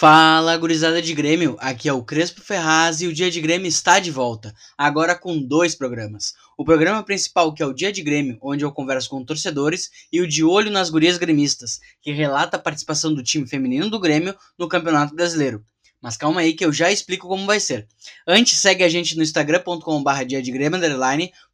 Fala, 0.00 0.56
gurizada 0.56 1.02
de 1.02 1.12
Grêmio! 1.12 1.56
Aqui 1.58 1.88
é 1.88 1.92
o 1.92 2.04
Crespo 2.04 2.40
Ferraz 2.40 3.00
e 3.00 3.08
o 3.08 3.12
Dia 3.12 3.32
de 3.32 3.40
Grêmio 3.40 3.66
está 3.66 3.98
de 3.98 4.12
volta, 4.12 4.54
agora 4.78 5.12
com 5.12 5.42
dois 5.42 5.74
programas. 5.74 6.34
O 6.56 6.64
programa 6.64 7.02
principal, 7.02 7.52
que 7.52 7.64
é 7.64 7.66
o 7.66 7.72
Dia 7.72 7.90
de 7.90 8.00
Grêmio, 8.00 8.38
onde 8.40 8.64
eu 8.64 8.70
converso 8.70 9.10
com 9.10 9.24
torcedores, 9.24 9.90
e 10.12 10.20
o 10.20 10.28
De 10.28 10.44
Olho 10.44 10.70
nas 10.70 10.88
Gurias 10.88 11.18
Gremistas, 11.18 11.80
que 12.00 12.12
relata 12.12 12.56
a 12.56 12.60
participação 12.60 13.12
do 13.12 13.24
time 13.24 13.44
feminino 13.48 13.90
do 13.90 13.98
Grêmio 13.98 14.36
no 14.56 14.68
Campeonato 14.68 15.16
Brasileiro. 15.16 15.64
Mas 16.00 16.16
calma 16.16 16.42
aí 16.42 16.52
que 16.52 16.64
eu 16.64 16.72
já 16.72 16.92
explico 16.92 17.26
como 17.26 17.44
vai 17.44 17.58
ser. 17.58 17.88
Antes, 18.24 18.60
segue 18.60 18.84
a 18.84 18.88
gente 18.88 19.16
no 19.16 19.22
instagram.com.br 19.24 19.82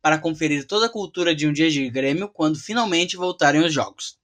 para 0.02 0.18
conferir 0.18 0.66
toda 0.66 0.84
a 0.84 0.90
cultura 0.90 1.34
de 1.34 1.48
um 1.48 1.52
dia 1.54 1.70
de 1.70 1.88
Grêmio 1.88 2.28
quando 2.28 2.58
finalmente 2.58 3.16
voltarem 3.16 3.64
os 3.64 3.72
jogos. 3.72 4.22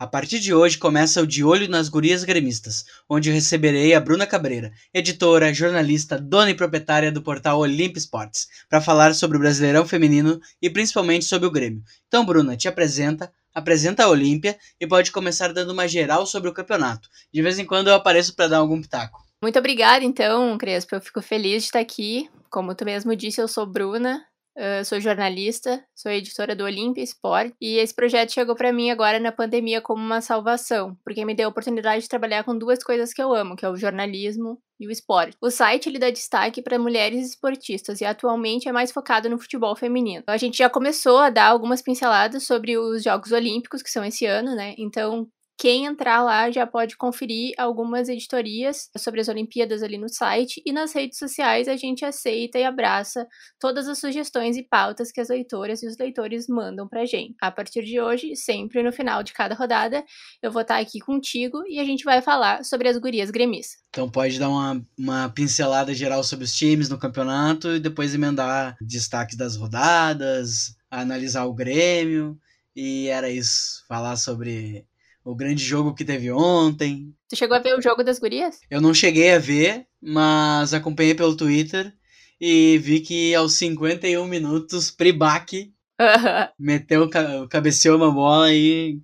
A 0.00 0.06
partir 0.06 0.38
de 0.38 0.54
hoje 0.54 0.78
começa 0.78 1.20
o 1.20 1.26
De 1.26 1.42
Olho 1.42 1.68
nas 1.68 1.88
Gurias 1.88 2.22
Gremistas, 2.22 2.84
onde 3.08 3.32
receberei 3.32 3.94
a 3.94 4.00
Bruna 4.00 4.28
Cabreira, 4.28 4.70
editora, 4.94 5.52
jornalista, 5.52 6.16
dona 6.16 6.52
e 6.52 6.54
proprietária 6.54 7.10
do 7.10 7.20
portal 7.20 7.58
Olimp 7.58 7.96
Esportes, 7.96 8.46
para 8.68 8.80
falar 8.80 9.12
sobre 9.12 9.36
o 9.36 9.40
Brasileirão 9.40 9.84
Feminino 9.84 10.40
e 10.62 10.70
principalmente 10.70 11.24
sobre 11.24 11.48
o 11.48 11.50
Grêmio. 11.50 11.82
Então, 12.06 12.24
Bruna, 12.24 12.56
te 12.56 12.68
apresenta, 12.68 13.32
apresenta 13.52 14.04
a 14.04 14.08
Olímpia 14.08 14.56
e 14.80 14.86
pode 14.86 15.10
começar 15.10 15.52
dando 15.52 15.72
uma 15.72 15.88
geral 15.88 16.24
sobre 16.26 16.48
o 16.48 16.54
campeonato. 16.54 17.08
De 17.34 17.42
vez 17.42 17.58
em 17.58 17.66
quando 17.66 17.88
eu 17.88 17.94
apareço 17.94 18.36
para 18.36 18.46
dar 18.46 18.58
algum 18.58 18.80
pitaco. 18.80 19.26
Muito 19.42 19.58
obrigada, 19.58 20.04
então, 20.04 20.56
Crespo. 20.58 20.94
Eu 20.94 21.00
fico 21.00 21.20
feliz 21.20 21.62
de 21.62 21.68
estar 21.70 21.80
aqui. 21.80 22.30
Como 22.48 22.72
tu 22.72 22.84
mesmo 22.84 23.16
disse, 23.16 23.40
eu 23.40 23.48
sou 23.48 23.66
Bruna, 23.66 24.24
Uh, 24.58 24.84
sou 24.84 24.98
jornalista, 24.98 25.80
sou 25.94 26.10
editora 26.10 26.56
do 26.56 26.64
Olympia 26.64 27.04
Sport 27.04 27.54
e 27.60 27.76
esse 27.76 27.94
projeto 27.94 28.32
chegou 28.32 28.56
para 28.56 28.72
mim 28.72 28.90
agora 28.90 29.20
na 29.20 29.30
pandemia 29.30 29.80
como 29.80 30.02
uma 30.02 30.20
salvação, 30.20 30.96
porque 31.04 31.24
me 31.24 31.32
deu 31.32 31.46
a 31.46 31.50
oportunidade 31.50 32.02
de 32.02 32.08
trabalhar 32.08 32.42
com 32.42 32.58
duas 32.58 32.82
coisas 32.82 33.12
que 33.12 33.22
eu 33.22 33.32
amo, 33.32 33.54
que 33.54 33.64
é 33.64 33.70
o 33.70 33.76
jornalismo 33.76 34.58
e 34.80 34.88
o 34.88 34.90
esporte. 34.90 35.36
O 35.40 35.48
site 35.48 35.88
ele 35.88 36.00
dá 36.00 36.10
destaque 36.10 36.60
para 36.60 36.76
mulheres 36.76 37.24
esportistas 37.24 38.00
e 38.00 38.04
atualmente 38.04 38.68
é 38.68 38.72
mais 38.72 38.90
focado 38.90 39.30
no 39.30 39.38
futebol 39.38 39.76
feminino. 39.76 40.24
A 40.26 40.36
gente 40.36 40.58
já 40.58 40.68
começou 40.68 41.18
a 41.18 41.30
dar 41.30 41.46
algumas 41.46 41.80
pinceladas 41.80 42.42
sobre 42.42 42.76
os 42.76 43.04
Jogos 43.04 43.30
Olímpicos 43.30 43.80
que 43.80 43.90
são 43.90 44.04
esse 44.04 44.26
ano, 44.26 44.56
né? 44.56 44.74
Então 44.76 45.28
quem 45.58 45.86
entrar 45.86 46.22
lá 46.22 46.48
já 46.52 46.64
pode 46.64 46.96
conferir 46.96 47.52
algumas 47.58 48.08
editorias 48.08 48.88
sobre 48.96 49.20
as 49.20 49.26
Olimpíadas 49.26 49.82
ali 49.82 49.98
no 49.98 50.08
site 50.08 50.62
e 50.64 50.72
nas 50.72 50.92
redes 50.94 51.18
sociais 51.18 51.66
a 51.66 51.76
gente 51.76 52.04
aceita 52.04 52.60
e 52.60 52.64
abraça 52.64 53.26
todas 53.58 53.88
as 53.88 53.98
sugestões 53.98 54.56
e 54.56 54.62
pautas 54.62 55.10
que 55.10 55.20
as 55.20 55.28
leitoras 55.28 55.82
e 55.82 55.88
os 55.88 55.98
leitores 55.98 56.46
mandam 56.46 56.86
pra 56.86 57.04
gente. 57.04 57.34
A 57.42 57.50
partir 57.50 57.84
de 57.84 58.00
hoje, 58.00 58.36
sempre 58.36 58.84
no 58.84 58.92
final 58.92 59.24
de 59.24 59.32
cada 59.32 59.52
rodada, 59.56 60.04
eu 60.40 60.52
vou 60.52 60.62
estar 60.62 60.78
aqui 60.78 61.00
contigo 61.00 61.64
e 61.66 61.80
a 61.80 61.84
gente 61.84 62.04
vai 62.04 62.22
falar 62.22 62.64
sobre 62.64 62.88
as 62.88 62.96
gurias 62.96 63.28
gremis. 63.28 63.78
Então 63.90 64.08
pode 64.08 64.38
dar 64.38 64.50
uma, 64.50 64.80
uma 64.96 65.28
pincelada 65.28 65.92
geral 65.92 66.22
sobre 66.22 66.44
os 66.44 66.54
times 66.54 66.88
no 66.88 66.96
campeonato 66.96 67.74
e 67.74 67.80
depois 67.80 68.14
emendar 68.14 68.76
destaques 68.80 69.36
das 69.36 69.56
rodadas, 69.56 70.76
analisar 70.88 71.46
o 71.46 71.52
Grêmio. 71.52 72.38
E 72.76 73.08
era 73.08 73.28
isso, 73.28 73.84
falar 73.88 74.16
sobre 74.16 74.86
o 75.28 75.34
grande 75.34 75.62
jogo 75.62 75.94
que 75.94 76.04
teve 76.04 76.32
ontem. 76.32 77.12
Tu 77.28 77.36
chegou 77.36 77.56
a 77.56 77.60
ver 77.60 77.76
o 77.76 77.82
jogo 77.82 78.02
das 78.02 78.18
gurias? 78.18 78.60
Eu 78.70 78.80
não 78.80 78.94
cheguei 78.94 79.34
a 79.34 79.38
ver, 79.38 79.86
mas 80.00 80.72
acompanhei 80.72 81.14
pelo 81.14 81.36
Twitter 81.36 81.92
e 82.40 82.78
vi 82.78 83.00
que 83.00 83.34
aos 83.34 83.52
51 83.54 84.24
minutos, 84.26 84.90
Pribac 84.90 85.70
meteu, 86.58 87.10
cabeceou 87.50 87.98
uma 87.98 88.10
bola 88.10 88.52
e 88.52 89.00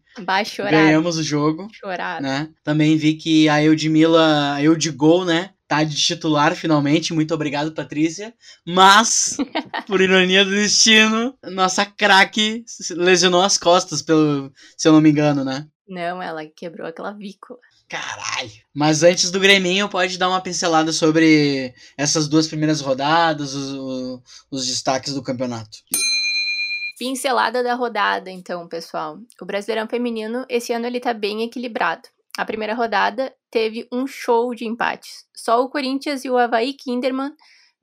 ganhamos 0.71 1.19
o 1.19 1.23
jogo. 1.23 1.69
Chorado. 1.73 2.23
Né? 2.23 2.49
Também 2.63 2.97
vi 2.97 3.15
que 3.15 3.47
a 3.51 3.63
Eudmila, 3.63 4.55
a 4.55 4.63
Eudigol, 4.63 5.27
né? 5.27 5.51
Tá 5.69 5.83
de 5.83 5.97
titular 5.97 6.55
finalmente. 6.55 7.13
Muito 7.13 7.35
obrigado, 7.35 7.73
Patrícia. 7.73 8.33
Mas, 8.67 9.37
por 9.87 10.01
ironia 10.01 10.45
do 10.45 10.51
destino, 10.51 11.35
nossa 11.51 11.85
craque 11.85 12.65
lesionou 12.91 13.43
as 13.43 13.59
costas, 13.59 14.01
pelo, 14.01 14.51
se 14.77 14.89
eu 14.89 14.93
não 14.93 15.01
me 15.01 15.11
engano, 15.11 15.45
né? 15.45 15.67
Não, 15.87 16.23
ela 16.23 16.47
quebrou 16.47 16.87
a 16.87 16.93
clavícula. 16.93 17.59
Caralho. 17.89 18.51
Mas 18.75 19.03
antes 19.03 19.31
do 19.31 19.39
Greminho, 19.39 19.89
pode 19.89 20.17
dar 20.17 20.29
uma 20.29 20.41
pincelada 20.41 20.93
sobre 20.93 21.75
essas 21.97 22.27
duas 22.27 22.49
primeiras 22.49 22.81
rodadas, 22.81 23.55
os, 23.55 24.23
os 24.51 24.67
destaques 24.67 25.15
do 25.15 25.23
campeonato. 25.23 25.79
Pincelada 26.99 27.63
da 27.63 27.75
rodada, 27.75 28.31
então, 28.31 28.67
pessoal. 28.67 29.19
O 29.41 29.45
Brasileirão 29.45 29.87
Feminino, 29.87 30.47
esse 30.49 30.73
ano 30.73 30.87
ele 30.87 31.01
tá 31.01 31.13
bem 31.13 31.43
equilibrado. 31.43 32.09
A 32.37 32.45
primeira 32.45 32.75
rodada 32.75 33.33
teve 33.51 33.87
um 33.93 34.07
show 34.07 34.55
de 34.55 34.67
empates. 34.67 35.25
Só 35.35 35.63
o 35.63 35.69
Corinthians 35.69 36.25
e 36.25 36.31
o 36.31 36.37
Havaí 36.37 36.73
Kinderman 36.73 37.33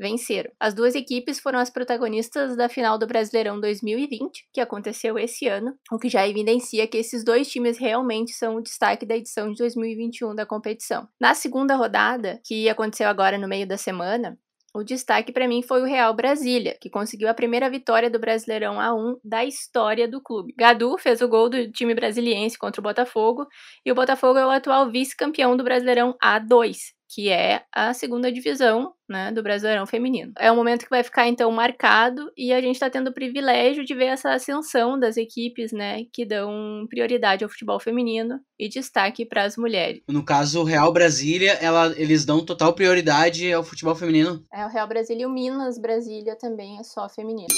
venceram. 0.02 0.52
As 0.60 0.74
duas 0.74 0.96
equipes 0.96 1.40
foram 1.40 1.60
as 1.60 1.70
protagonistas 1.70 2.58
da 2.58 2.68
final 2.68 2.98
do 2.98 3.06
Brasileirão 3.06 3.60
2020, 3.62 4.48
que 4.52 4.60
aconteceu 4.60 5.18
esse 5.20 5.48
ano, 5.48 5.76
o 5.92 6.00
que 6.00 6.10
já 6.10 6.28
evidencia 6.28 6.88
que 6.88 6.98
esses 6.98 7.24
dois 7.24 7.48
times 7.48 7.78
realmente 7.78 8.34
são 8.34 8.56
o 8.56 8.62
destaque 8.62 9.06
da 9.06 9.16
edição 9.16 9.52
de 9.52 9.58
2021 9.58 10.34
da 10.34 10.46
competição. 10.46 11.08
Na 11.20 11.36
segunda 11.36 11.76
rodada, 11.76 12.42
que 12.44 12.68
aconteceu 12.68 13.08
agora 13.08 13.38
no 13.38 13.48
meio 13.48 13.68
da 13.68 13.78
semana, 13.78 14.38
o 14.74 14.84
destaque 14.84 15.34
para 15.34 15.48
mim 15.48 15.62
foi 15.62 15.82
o 15.82 15.86
Real 15.86 16.14
Brasília, 16.14 16.78
que 16.80 16.90
conseguiu 16.90 17.30
a 17.30 17.34
primeira 17.34 17.70
vitória 17.70 18.10
do 18.10 18.18
Brasileirão 18.18 18.76
A1 18.76 19.18
da 19.24 19.44
história 19.44 20.08
do 20.08 20.22
clube. 20.22 20.54
Gadu 20.58 20.98
fez 20.98 21.22
o 21.22 21.28
gol 21.28 21.50
do 21.50 21.70
time 21.72 21.94
brasiliense 21.94 22.58
contra 22.58 22.80
o 22.80 22.84
Botafogo 22.84 23.46
e 23.86 23.92
o 23.92 23.96
Botafogo 23.96 24.40
é 24.40 24.46
o 24.46 24.50
atual 24.50 24.90
vice-campeão 24.90 25.58
do 25.58 25.64
Brasileirão 25.64 26.16
A2 26.24 26.78
que 27.14 27.30
é 27.30 27.64
a 27.74 27.94
segunda 27.94 28.32
divisão 28.32 28.94
né, 29.08 29.32
do 29.34 29.44
Brasileirão 29.44 29.86
Feminino. 29.86 30.32
É 30.40 30.50
um 30.50 30.56
momento 30.56 30.86
que 30.86 30.90
vai 30.90 31.04
ficar 31.04 31.28
então 31.28 31.52
marcado 31.52 32.32
e 32.38 32.54
a 32.54 32.62
gente 32.62 32.76
está 32.76 32.90
tendo 32.90 33.10
o 33.10 33.14
privilégio 33.14 33.84
de 33.84 33.94
ver 33.94 34.06
essa 34.06 34.32
ascensão 34.32 34.98
das 34.98 35.18
equipes 35.18 35.74
né, 35.74 36.06
que 36.14 36.26
dão 36.26 36.86
prioridade 36.90 37.44
ao 37.44 37.50
futebol 37.50 37.80
feminino 37.82 38.40
e 38.58 38.70
destaque 38.70 39.26
para 39.26 39.44
as 39.44 39.58
mulheres. 39.58 40.02
No 40.08 40.24
caso, 40.24 40.62
o 40.62 40.64
Real 40.64 40.94
Brasília, 40.94 41.52
ela, 41.62 41.94
eles 41.98 42.24
dão 42.24 42.46
total 42.46 42.74
prioridade 42.74 43.52
ao 43.52 43.64
futebol 43.64 43.94
feminino? 43.94 44.42
É, 44.54 44.66
o 44.66 44.70
Real 44.70 44.88
Brasília 44.88 45.24
e 45.24 45.26
o 45.26 45.30
Minas 45.30 45.78
Brasília 45.78 46.38
também 46.38 46.80
é 46.80 46.84
só 46.84 47.10
feminino. 47.10 47.54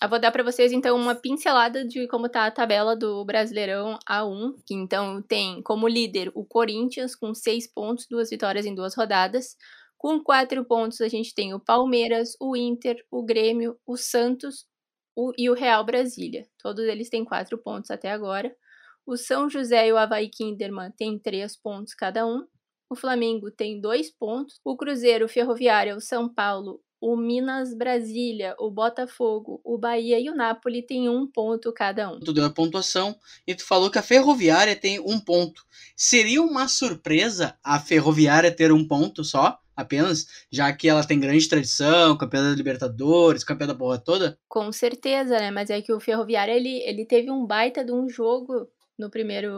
Eu 0.00 0.08
vou 0.08 0.20
dar 0.20 0.30
para 0.30 0.44
vocês 0.44 0.70
então 0.70 0.96
uma 0.96 1.14
pincelada 1.14 1.84
de 1.84 2.06
como 2.06 2.28
tá 2.28 2.46
a 2.46 2.50
tabela 2.52 2.94
do 2.94 3.24
Brasileirão 3.24 3.98
A1, 4.08 4.54
que 4.64 4.72
então 4.72 5.20
tem 5.20 5.60
como 5.62 5.88
líder 5.88 6.30
o 6.36 6.44
Corinthians 6.44 7.16
com 7.16 7.34
seis 7.34 7.66
pontos, 7.66 8.06
duas 8.08 8.30
vitórias 8.30 8.64
em 8.64 8.74
duas 8.74 8.94
rodadas. 8.94 9.56
Com 9.96 10.22
quatro 10.22 10.64
pontos 10.64 11.00
a 11.00 11.08
gente 11.08 11.34
tem 11.34 11.52
o 11.52 11.58
Palmeiras, 11.58 12.36
o 12.40 12.56
Inter, 12.56 13.04
o 13.10 13.24
Grêmio, 13.24 13.76
o 13.84 13.96
Santos 13.96 14.66
o, 15.16 15.32
e 15.36 15.50
o 15.50 15.54
Real 15.54 15.84
Brasília. 15.84 16.46
Todos 16.62 16.84
eles 16.84 17.10
têm 17.10 17.24
quatro 17.24 17.58
pontos 17.58 17.90
até 17.90 18.12
agora. 18.12 18.54
O 19.04 19.16
São 19.16 19.50
José 19.50 19.88
e 19.88 19.92
o 19.92 19.96
Havaí 19.96 20.28
Kinderman 20.28 20.92
têm 20.92 21.18
três 21.18 21.56
pontos 21.56 21.92
cada 21.94 22.24
um. 22.24 22.46
O 22.88 22.94
Flamengo 22.94 23.50
tem 23.50 23.80
dois 23.80 24.14
pontos. 24.14 24.60
O 24.64 24.76
Cruzeiro, 24.76 25.26
o 25.26 25.28
Ferroviário, 25.28 25.96
o 25.96 26.00
São 26.00 26.32
Paulo, 26.32 26.80
o 27.00 27.16
Minas 27.16 27.74
Brasília, 27.74 28.54
o 28.58 28.70
Botafogo, 28.70 29.60
o 29.64 29.78
Bahia 29.78 30.18
e 30.18 30.28
o 30.28 30.34
Napoli 30.34 30.82
têm 30.82 31.08
um 31.08 31.26
ponto 31.26 31.72
cada 31.72 32.10
um. 32.10 32.18
Tu 32.20 32.32
deu 32.32 32.44
a 32.44 32.50
pontuação 32.50 33.16
e 33.46 33.54
tu 33.54 33.64
falou 33.64 33.90
que 33.90 33.98
a 33.98 34.02
Ferroviária 34.02 34.74
tem 34.74 34.98
um 35.00 35.20
ponto. 35.20 35.62
Seria 35.96 36.42
uma 36.42 36.68
surpresa 36.68 37.56
a 37.62 37.78
Ferroviária 37.78 38.50
ter 38.50 38.72
um 38.72 38.86
ponto 38.86 39.22
só? 39.22 39.58
Apenas, 39.76 40.26
já 40.50 40.72
que 40.72 40.88
ela 40.88 41.04
tem 41.04 41.20
grande 41.20 41.48
tradição, 41.48 42.18
campeã 42.18 42.42
da 42.42 42.56
Libertadores, 42.56 43.44
campeã 43.44 43.64
da 43.64 43.76
porra 43.76 43.96
toda? 43.96 44.36
Com 44.48 44.72
certeza, 44.72 45.38
né? 45.38 45.52
Mas 45.52 45.70
é 45.70 45.80
que 45.80 45.92
o 45.92 46.00
Ferroviária, 46.00 46.52
ele, 46.52 46.82
ele 46.82 47.04
teve 47.04 47.30
um 47.30 47.46
baita 47.46 47.84
de 47.84 47.92
um 47.92 48.08
jogo 48.08 48.68
no 48.98 49.10
primeiro, 49.10 49.50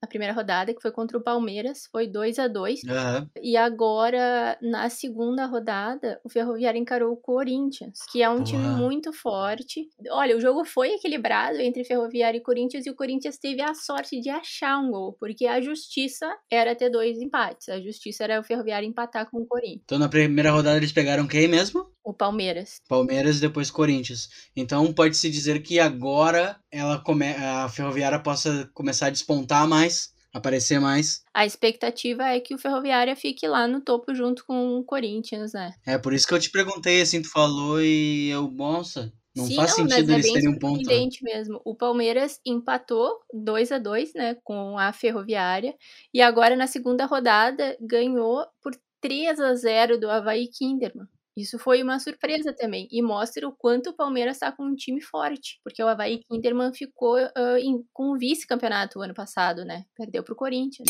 na 0.00 0.08
primeira 0.08 0.32
rodada, 0.32 0.72
que 0.72 0.80
foi 0.80 0.92
contra 0.92 1.18
o 1.18 1.20
Palmeiras, 1.20 1.88
foi 1.90 2.06
2 2.06 2.38
a 2.38 2.48
2 2.48 2.82
uhum. 2.84 3.28
E 3.42 3.56
agora, 3.56 4.56
na 4.62 4.88
segunda 4.88 5.46
rodada, 5.46 6.20
o 6.22 6.28
Ferroviário 6.28 6.78
encarou 6.78 7.12
o 7.12 7.16
Corinthians, 7.16 7.98
que 8.10 8.22
é 8.22 8.28
um 8.28 8.42
time 8.42 8.66
muito 8.68 9.12
forte. 9.12 9.88
Olha, 10.10 10.36
o 10.36 10.40
jogo 10.40 10.64
foi 10.64 10.94
equilibrado 10.94 11.60
entre 11.60 11.84
Ferroviário 11.84 12.38
e 12.38 12.42
Corinthians, 12.42 12.86
e 12.86 12.90
o 12.90 12.94
Corinthians 12.94 13.38
teve 13.38 13.62
a 13.62 13.74
sorte 13.74 14.20
de 14.20 14.30
achar 14.30 14.78
um 14.78 14.90
gol, 14.90 15.16
porque 15.18 15.46
a 15.46 15.60
justiça 15.60 16.30
era 16.50 16.74
ter 16.74 16.90
dois 16.90 17.20
empates. 17.20 17.68
A 17.68 17.80
justiça 17.80 18.24
era 18.24 18.40
o 18.40 18.44
Ferroviário 18.44 18.88
empatar 18.88 19.28
com 19.30 19.38
o 19.38 19.46
Corinthians. 19.46 19.82
Então, 19.84 19.98
na 19.98 20.08
primeira 20.08 20.50
rodada, 20.50 20.76
eles 20.76 20.92
pegaram 20.92 21.26
quem 21.26 21.48
mesmo? 21.48 21.93
O 22.04 22.12
Palmeiras. 22.12 22.82
Palmeiras 22.86 23.38
e 23.38 23.40
depois 23.40 23.70
Corinthians. 23.70 24.28
Então 24.54 24.92
pode-se 24.92 25.30
dizer 25.30 25.62
que 25.62 25.80
agora 25.80 26.60
ela 26.70 26.98
come... 26.98 27.32
a 27.32 27.68
Ferroviária 27.68 28.18
possa 28.20 28.70
começar 28.74 29.06
a 29.06 29.10
despontar 29.10 29.66
mais, 29.66 30.12
aparecer 30.32 30.78
mais. 30.78 31.22
A 31.32 31.46
expectativa 31.46 32.24
é 32.24 32.40
que 32.40 32.54
o 32.54 32.58
Ferroviária 32.58 33.16
fique 33.16 33.48
lá 33.48 33.66
no 33.66 33.80
topo 33.80 34.14
junto 34.14 34.44
com 34.44 34.76
o 34.78 34.84
Corinthians, 34.84 35.54
né? 35.54 35.72
É, 35.86 35.96
por 35.96 36.12
isso 36.12 36.26
que 36.26 36.34
eu 36.34 36.40
te 36.40 36.50
perguntei, 36.50 37.00
assim, 37.00 37.22
tu 37.22 37.30
falou 37.30 37.80
e 37.80 38.28
eu, 38.28 38.50
nossa, 38.50 39.10
Não 39.34 39.46
Sim, 39.46 39.56
faz 39.56 39.70
não, 39.70 39.88
sentido 39.88 40.08
mas 40.08 40.08
é 40.08 40.12
eles 40.12 40.24
bem 40.26 40.34
terem 40.34 40.48
um 40.50 40.58
ponto. 40.58 40.86
né? 40.86 41.08
mesmo. 41.22 41.60
O 41.64 41.74
Palmeiras 41.74 42.38
empatou 42.44 43.18
2 43.32 43.72
a 43.72 43.78
2 43.78 44.12
né, 44.14 44.36
com 44.44 44.78
a 44.78 44.92
Ferroviária. 44.92 45.74
E 46.12 46.20
agora, 46.20 46.54
na 46.54 46.66
segunda 46.66 47.06
rodada, 47.06 47.76
ganhou 47.80 48.46
por 48.62 48.72
3 49.00 49.40
a 49.40 49.54
0 49.54 49.98
do 49.98 50.08
Havaí 50.10 50.48
Kinderman. 50.48 51.06
Isso 51.36 51.58
foi 51.58 51.82
uma 51.82 51.98
surpresa 51.98 52.52
também. 52.52 52.86
E 52.92 53.02
mostra 53.02 53.46
o 53.48 53.52
quanto 53.52 53.90
o 53.90 53.92
Palmeiras 53.96 54.36
está 54.36 54.52
com 54.52 54.64
um 54.64 54.74
time 54.76 55.00
forte. 55.00 55.58
Porque 55.64 55.82
o 55.82 55.88
Havaí 55.88 56.18
Kinderman 56.18 56.72
ficou 56.72 57.16
ah, 57.16 57.58
em- 57.60 57.84
com 57.92 58.12
o 58.12 58.18
vice-campeonato 58.18 58.98
o 58.98 59.02
ano 59.02 59.14
passado, 59.14 59.64
né? 59.64 59.84
Perdeu 59.96 60.22
pro 60.22 60.36
Corinthians. 60.36 60.88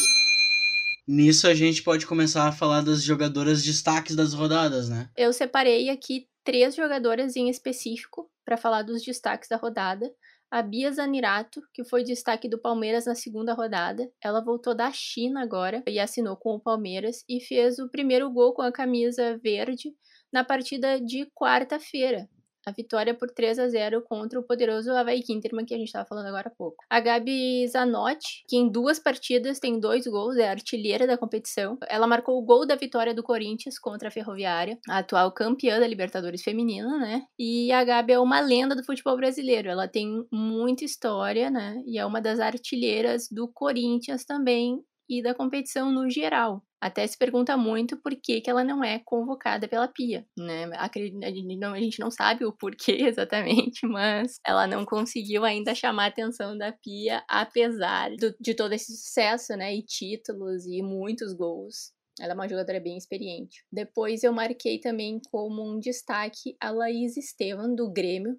Nisso 1.07 1.47
a 1.47 1.55
gente 1.55 1.83
pode 1.83 2.07
começar 2.07 2.49
a 2.49 2.53
falar 2.53 2.83
das 2.83 3.03
jogadoras 3.03 3.63
destaques 3.63 4.17
das 4.17 4.33
rodadas, 4.33 4.89
né? 4.89 5.09
Eu 5.17 5.33
separei 5.33 5.91
aqui 5.91 6.27
três 6.43 6.75
jogadoras 6.75 7.37
em 7.37 7.49
específico 7.49 8.31
para 8.45 8.57
falar 8.57 8.83
dos 8.83 9.03
destaques 9.03 9.49
da 9.49 9.57
rodada. 9.57 10.11
A 10.51 10.63
Bia 10.63 10.93
Zanirato, 10.93 11.61
que 11.73 11.85
foi 11.85 12.05
destaque 12.05 12.49
do 12.49 12.59
Palmeiras 12.59 13.07
na 13.07 13.15
segunda 13.15 13.53
rodada. 13.55 14.09
Ela 14.23 14.41
voltou 14.45 14.75
da 14.75 14.91
China 14.93 15.43
agora 15.43 15.83
e 15.87 15.99
assinou 15.99 16.37
com 16.37 16.55
o 16.55 16.61
Palmeiras 16.61 17.25
e 17.29 17.41
fez 17.41 17.79
o 17.79 17.89
primeiro 17.89 18.31
gol 18.31 18.55
com 18.55 18.63
a 18.63 18.71
camisa 18.71 19.37
verde 19.43 19.91
na 20.35 20.43
partida 20.43 21.01
de 21.01 21.27
quarta-feira. 21.33 22.29
A 22.67 22.73
vitória 22.73 23.15
por 23.15 23.31
3 23.31 23.59
a 23.59 23.69
0 23.69 24.03
contra 24.03 24.41
o 24.41 24.43
poderoso 24.43 24.91
Havaí 24.91 25.23
Kinterman, 25.23 25.65
que 25.65 25.75
a 25.75 25.77
gente 25.77 25.89
estava 25.89 26.09
falando 26.09 26.27
agora 26.27 26.49
há 26.49 26.51
pouco. 26.51 26.83
A 26.91 26.99
Gabi 26.99 27.69
Zanotti, 27.69 28.43
que 28.49 28.57
em 28.57 28.69
duas 28.69 28.99
partidas 28.99 29.61
tem 29.61 29.79
dois 29.79 30.07
gols, 30.07 30.37
é 30.39 30.49
artilheira 30.49 31.07
da 31.07 31.17
competição. 31.17 31.79
Ela 31.89 32.07
marcou 32.07 32.37
o 32.37 32.45
gol 32.45 32.67
da 32.67 32.75
vitória 32.75 33.15
do 33.15 33.23
Corinthians 33.23 33.79
contra 33.79 34.09
a 34.09 34.11
Ferroviária, 34.11 34.77
a 34.89 34.99
atual 34.99 35.31
campeã 35.31 35.79
da 35.79 35.87
Libertadores 35.87 36.43
Feminina, 36.43 36.99
né? 36.99 37.23
E 37.39 37.71
a 37.71 37.85
Gabi 37.85 38.15
é 38.15 38.19
uma 38.19 38.41
lenda 38.41 38.75
do 38.75 38.83
futebol 38.83 39.17
brasileiro. 39.17 39.69
Ela 39.69 39.87
tem 39.87 40.27
muita 40.33 40.85
história, 40.85 41.51
né? 41.51 41.81
E 41.87 41.99
é 41.99 42.05
uma 42.05 42.21
das 42.21 42.41
artilheiras 42.41 43.29
do 43.31 43.47
Corinthians 43.47 44.25
também 44.25 44.83
e 45.09 45.23
da 45.23 45.35
competição 45.35 45.93
no 45.93 46.09
geral. 46.09 46.63
Até 46.85 47.07
se 47.07 47.17
pergunta 47.17 47.57
muito 47.57 47.97
por 47.97 48.15
que, 48.15 48.43
que 48.43 48.51
ela 48.51 48.63
não 48.63 48.85
é 48.85 48.99
convocada 48.99 49.67
pela 49.67 49.89
Pia, 49.89 50.27
né? 50.37 50.67
A 50.77 51.81
gente 51.81 51.99
não 51.99 52.11
sabe 52.11 52.45
o 52.45 52.53
porquê 52.53 52.93
exatamente, 53.09 53.87
mas 53.87 54.39
ela 54.47 54.67
não 54.67 54.85
conseguiu 54.85 55.47
ainda 55.47 55.75
chamar 55.75 56.05
a 56.05 56.09
atenção 56.09 56.59
da 56.59 56.73
Pia, 56.73 57.25
apesar 57.27 58.11
do- 58.17 58.37
de 58.39 58.55
todo 58.55 58.75
esse 58.75 58.95
sucesso, 58.95 59.57
né? 59.57 59.75
E 59.75 59.83
títulos 59.83 60.67
e 60.67 60.83
muitos 60.83 61.33
gols. 61.33 61.91
Ela 62.21 62.33
é 62.33 62.35
uma 62.35 62.49
jogadora 62.49 62.79
bem 62.81 62.99
experiente. 62.99 63.65
Depois 63.73 64.23
eu 64.23 64.33
marquei 64.35 64.79
também 64.79 65.19
como 65.31 65.63
um 65.67 65.81
destaque 65.81 66.55
a 66.61 66.71
Laís 66.71 67.17
Estevam, 67.17 67.75
do 67.75 67.91
Grêmio, 67.91 68.39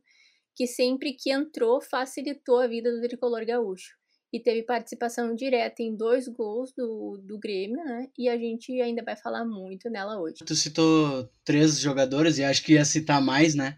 que 0.56 0.68
sempre 0.68 1.14
que 1.14 1.32
entrou 1.32 1.82
facilitou 1.82 2.60
a 2.60 2.68
vida 2.68 2.92
do 2.92 3.02
tricolor 3.02 3.46
gaúcho 3.46 3.96
e 4.36 4.40
teve 4.40 4.64
participação 4.64 5.34
direta 5.34 5.82
em 5.82 5.96
dois 5.96 6.28
gols 6.28 6.74
do, 6.76 7.18
do 7.24 7.38
Grêmio, 7.40 7.78
né? 7.78 8.08
E 8.18 8.28
a 8.28 8.38
gente 8.38 8.82
ainda 8.82 9.02
vai 9.04 9.16
falar 9.16 9.46
muito 9.46 9.90
nela 9.90 10.20
hoje. 10.20 10.44
Tu 10.46 10.56
citou 10.56 11.30
três 11.44 11.80
jogadores 11.80 12.38
e 12.38 12.44
acho 12.44 12.64
que 12.64 12.74
ia 12.74 12.84
citar 12.86 13.22
mais, 13.22 13.56
né? 13.56 13.78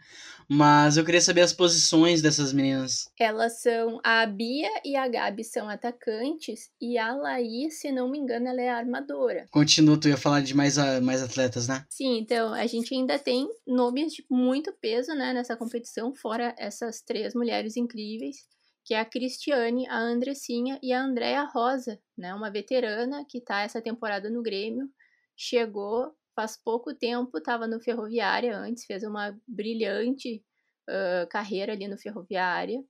Mas 0.49 0.95
eu 0.95 1.03
queria 1.03 1.19
saber 1.19 1.41
as 1.41 1.51
posições 1.51 2.21
dessas 2.21 2.53
meninas. 2.53 3.09
Elas 3.19 3.61
são 3.61 3.99
a 4.01 4.25
Bia 4.25 4.69
e 4.85 4.95
a 4.95 5.05
Gabi 5.05 5.43
são 5.43 5.67
atacantes 5.69 6.69
e 6.79 6.97
a 6.97 7.13
Laís, 7.13 7.81
se 7.81 7.91
não 7.91 8.09
me 8.09 8.17
engano, 8.17 8.47
ela 8.47 8.61
é 8.61 8.69
armadora. 8.69 9.45
Continua, 9.51 9.99
tu 9.99 10.07
ia 10.07 10.15
falar 10.15 10.41
de 10.41 10.55
mais, 10.55 10.77
a- 10.77 11.01
mais 11.01 11.21
atletas, 11.21 11.67
né? 11.67 11.85
Sim, 11.89 12.19
então 12.19 12.53
a 12.53 12.65
gente 12.65 12.95
ainda 12.95 13.19
tem 13.19 13.47
nomes 13.67 14.13
de 14.13 14.25
muito 14.29 14.71
peso, 14.71 15.13
né, 15.13 15.33
nessa 15.33 15.57
competição, 15.57 16.15
fora 16.15 16.55
essas 16.57 17.01
três 17.01 17.35
mulheres 17.35 17.75
incríveis, 17.75 18.37
que 18.87 18.93
é 18.93 18.99
a 19.01 19.05
Cristiane, 19.05 19.85
a 19.89 19.97
Andressinha 19.99 20.79
e 20.81 20.93
a 20.93 21.03
Andréa 21.03 21.43
Rosa, 21.43 21.99
né, 22.17 22.33
uma 22.33 22.49
veterana 22.49 23.25
que 23.29 23.41
tá 23.41 23.61
essa 23.63 23.81
temporada 23.81 24.29
no 24.29 24.41
Grêmio, 24.41 24.89
chegou 25.35 26.15
faz 26.33 26.55
pouco 26.55 26.93
tempo, 26.93 27.37
estava 27.37 27.67
no 27.67 27.81
Ferroviária 27.81 28.57
antes, 28.57 28.85
fez 28.85 29.03
uma 29.03 29.37
brilhante 29.45 30.41
ah, 30.87 31.27
carreira 31.29 31.73
ali 31.73 31.85
no 31.85 31.97
Ferroviária. 31.97 32.81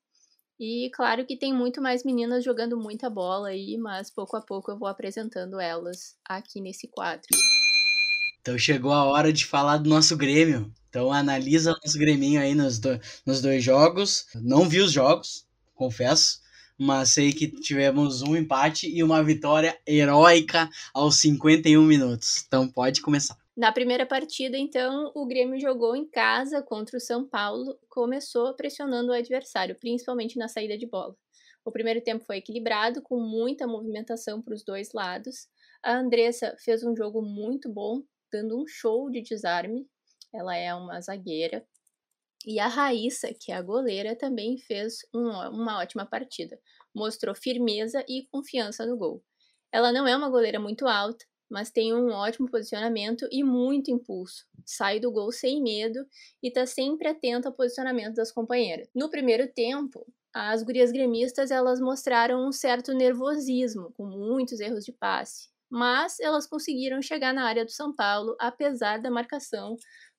E 0.59 0.91
claro 0.93 1.25
que 1.25 1.35
tem 1.35 1.51
muito 1.51 1.81
mais 1.81 2.03
meninas 2.03 2.43
jogando 2.43 2.77
muita 2.77 3.09
bola 3.09 3.47
aí, 3.49 3.75
mas 3.77 4.11
pouco 4.11 4.37
a 4.37 4.41
pouco 4.41 4.69
eu 4.69 4.77
vou 4.77 4.87
apresentando 4.87 5.59
elas 5.59 6.15
aqui 6.27 6.61
nesse 6.61 6.87
quadro. 6.87 7.25
Então 8.41 8.55
chegou 8.57 8.91
a 8.91 9.03
hora 9.03 9.33
de 9.33 9.45
falar 9.45 9.77
do 9.77 9.89
nosso 9.89 10.15
Grêmio. 10.15 10.71
Então 10.89 11.11
analisa 11.11 11.71
o 11.71 11.77
nosso 11.83 11.97
Grêmio 11.97 12.39
aí 12.39 12.53
nos, 12.53 12.77
do- 12.77 12.99
nos 13.25 13.41
dois 13.41 13.63
jogos. 13.63 14.27
Não 14.35 14.69
vi 14.69 14.79
os 14.79 14.91
jogos, 14.91 15.46
confesso, 15.77 16.39
mas 16.77 17.09
sei 17.09 17.31
que 17.31 17.47
tivemos 17.47 18.21
um 18.21 18.35
empate 18.35 18.89
e 18.89 19.01
uma 19.01 19.23
vitória 19.23 19.79
heróica 19.87 20.69
aos 20.93 21.15
51 21.15 21.81
minutos. 21.81 22.43
Então 22.45 22.67
pode 22.67 23.01
começar. 23.01 23.37
Na 23.55 23.71
primeira 23.71 24.05
partida, 24.05 24.55
então, 24.55 25.11
o 25.15 25.25
Grêmio 25.25 25.59
jogou 25.59 25.95
em 25.95 26.07
casa 26.07 26.61
contra 26.61 26.95
o 26.95 27.01
São 27.01 27.27
Paulo, 27.27 27.75
começou 27.89 28.53
pressionando 28.53 29.09
o 29.09 29.15
adversário, 29.15 29.75
principalmente 29.79 30.37
na 30.37 30.47
saída 30.47 30.77
de 30.77 30.85
bola. 30.85 31.15
O 31.65 31.71
primeiro 31.71 31.99
tempo 31.99 32.23
foi 32.23 32.37
equilibrado, 32.37 33.01
com 33.01 33.19
muita 33.19 33.65
movimentação 33.65 34.43
para 34.43 34.53
os 34.53 34.63
dois 34.63 34.93
lados. 34.93 35.47
A 35.83 35.97
Andressa 35.97 36.55
fez 36.63 36.83
um 36.83 36.95
jogo 36.95 37.21
muito 37.21 37.67
bom, 37.67 38.03
dando 38.31 38.61
um 38.61 38.67
show 38.67 39.09
de 39.09 39.21
desarme. 39.21 39.87
Ela 40.31 40.55
é 40.55 40.73
uma 40.75 41.01
zagueira. 41.01 41.65
E 42.47 42.59
a 42.59 42.67
Raíssa, 42.67 43.33
que 43.39 43.51
é 43.51 43.55
a 43.55 43.61
goleira, 43.61 44.15
também 44.15 44.57
fez 44.57 44.99
um 45.13 45.27
uma 45.29 45.79
ótima 45.79 46.05
partida. 46.05 46.59
Mostrou 46.95 47.35
firmeza 47.35 48.03
e 48.07 48.25
confiança 48.31 48.85
no 48.85 48.97
gol. 48.97 49.23
Ela 49.71 49.91
não 49.91 50.07
é 50.07 50.15
uma 50.15 50.29
goleira 50.29 50.59
muito 50.59 50.87
alta, 50.87 51.25
mas 51.49 51.69
tem 51.71 51.93
um 51.93 52.09
ótimo 52.11 52.49
posicionamento 52.49 53.27
e 53.31 53.43
muito 53.43 53.91
impulso. 53.91 54.45
Sai 54.65 54.99
do 54.99 55.11
gol 55.11 55.31
sem 55.31 55.61
medo 55.61 56.05
e 56.41 56.49
tá 56.51 56.65
sempre 56.65 57.07
atenta 57.09 57.49
ao 57.49 57.53
posicionamento 57.55 58.15
das 58.15 58.31
companheiras. 58.31 58.89
No 58.95 59.09
primeiro 59.09 59.51
tempo, 59.53 60.05
as 60.33 60.63
gurias 60.63 60.91
gremistas 60.91 61.51
elas 61.51 61.79
mostraram 61.81 62.47
um 62.47 62.51
certo 62.53 62.93
nervosismo, 62.93 63.91
com 63.93 64.05
muitos 64.05 64.59
erros 64.61 64.85
de 64.85 64.93
passe, 64.93 65.49
mas 65.69 66.19
elas 66.21 66.47
conseguiram 66.47 67.01
chegar 67.01 67.33
na 67.33 67.43
área 67.45 67.65
do 67.65 67.71
São 67.71 67.93
Paulo, 67.93 68.35
apesar 68.39 69.01
da 69.01 69.11
marcação 69.11 69.75